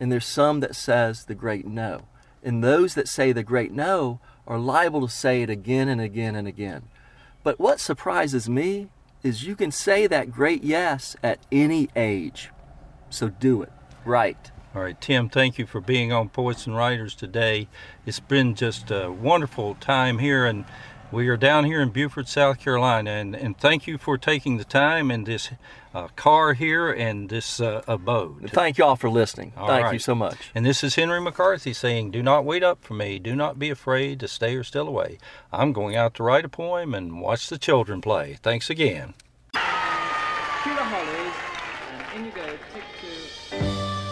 and 0.00 0.10
there's 0.10 0.26
some 0.26 0.60
that 0.60 0.74
says 0.74 1.24
the 1.24 1.34
great 1.34 1.66
no. 1.66 2.02
And 2.42 2.62
those 2.62 2.94
that 2.94 3.08
say 3.08 3.32
the 3.32 3.42
great 3.42 3.72
no 3.72 4.20
are 4.46 4.58
liable 4.58 5.06
to 5.06 5.12
say 5.12 5.42
it 5.42 5.50
again 5.50 5.88
and 5.88 6.00
again 6.00 6.36
and 6.36 6.46
again. 6.46 6.82
But 7.42 7.58
what 7.58 7.80
surprises 7.80 8.48
me 8.48 8.88
is 9.26 9.44
you 9.44 9.56
can 9.56 9.70
say 9.70 10.06
that 10.06 10.30
great 10.30 10.62
yes 10.62 11.16
at 11.22 11.40
any 11.50 11.88
age. 11.96 12.50
So 13.10 13.28
do 13.28 13.62
it. 13.62 13.72
Right. 14.04 14.50
All 14.74 14.82
right, 14.82 15.00
Tim, 15.00 15.28
thank 15.28 15.58
you 15.58 15.66
for 15.66 15.80
being 15.80 16.12
on 16.12 16.28
Poets 16.28 16.66
and 16.66 16.76
Writers 16.76 17.14
today. 17.14 17.66
It's 18.04 18.20
been 18.20 18.54
just 18.54 18.90
a 18.90 19.10
wonderful 19.10 19.74
time 19.76 20.18
here, 20.18 20.44
and 20.44 20.64
we 21.12 21.28
are 21.28 21.36
down 21.36 21.64
here 21.64 21.80
in 21.80 21.90
Beaufort, 21.90 22.28
South 22.28 22.58
Carolina. 22.58 23.10
And, 23.10 23.34
and 23.34 23.56
thank 23.56 23.86
you 23.86 23.98
for 23.98 24.18
taking 24.18 24.56
the 24.56 24.64
time 24.64 25.10
in 25.10 25.24
this 25.24 25.50
uh, 25.94 26.08
car 26.16 26.54
here 26.54 26.90
and 26.90 27.28
this 27.28 27.60
uh, 27.60 27.82
abode. 27.86 28.50
Thank 28.52 28.78
you 28.78 28.84
all 28.84 28.96
for 28.96 29.08
listening. 29.08 29.52
All 29.56 29.66
Thank 29.66 29.84
right. 29.84 29.92
you 29.92 29.98
so 29.98 30.14
much. 30.14 30.50
And 30.54 30.64
this 30.66 30.84
is 30.84 30.94
Henry 30.94 31.20
McCarthy 31.20 31.72
saying, 31.72 32.10
Do 32.10 32.22
not 32.22 32.44
wait 32.44 32.62
up 32.62 32.82
for 32.82 32.94
me. 32.94 33.18
Do 33.18 33.34
not 33.34 33.58
be 33.58 33.70
afraid 33.70 34.20
to 34.20 34.28
stay 34.28 34.54
or 34.56 34.64
still 34.64 34.88
away. 34.88 35.18
I'm 35.52 35.72
going 35.72 35.96
out 35.96 36.14
to 36.14 36.22
write 36.22 36.44
a 36.44 36.48
poem 36.48 36.94
and 36.94 37.20
watch 37.20 37.48
the 37.48 37.58
children 37.58 38.00
play. 38.00 38.38
Thanks 38.42 38.68
again. 38.68 39.14
Cue 39.52 40.74
the 40.74 40.84
hollies, 40.84 41.34
and 41.92 42.18
in 42.18 42.24
you 42.26 42.32
go, 42.32 42.44
take 42.72 42.84
two. 43.00 44.05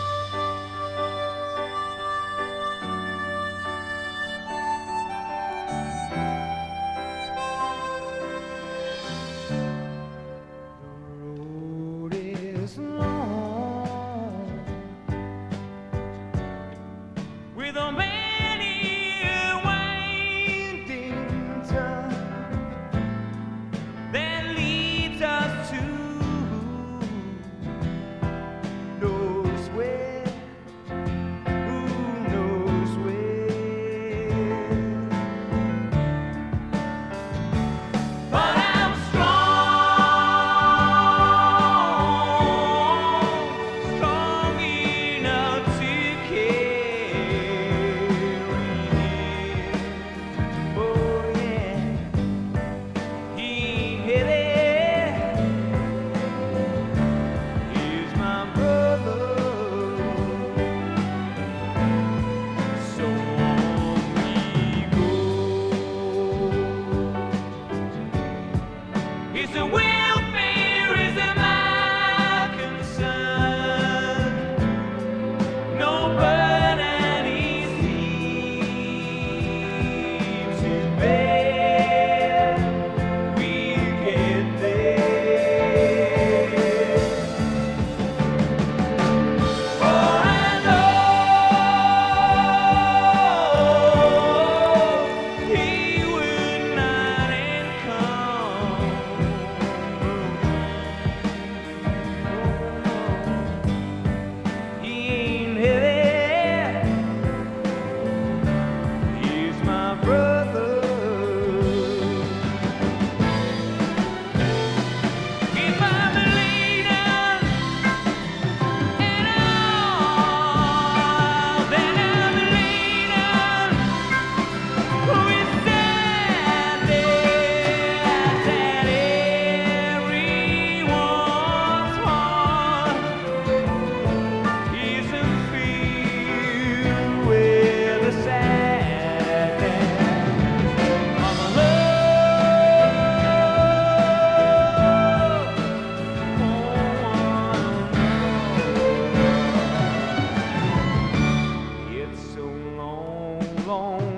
Long 153.66 154.13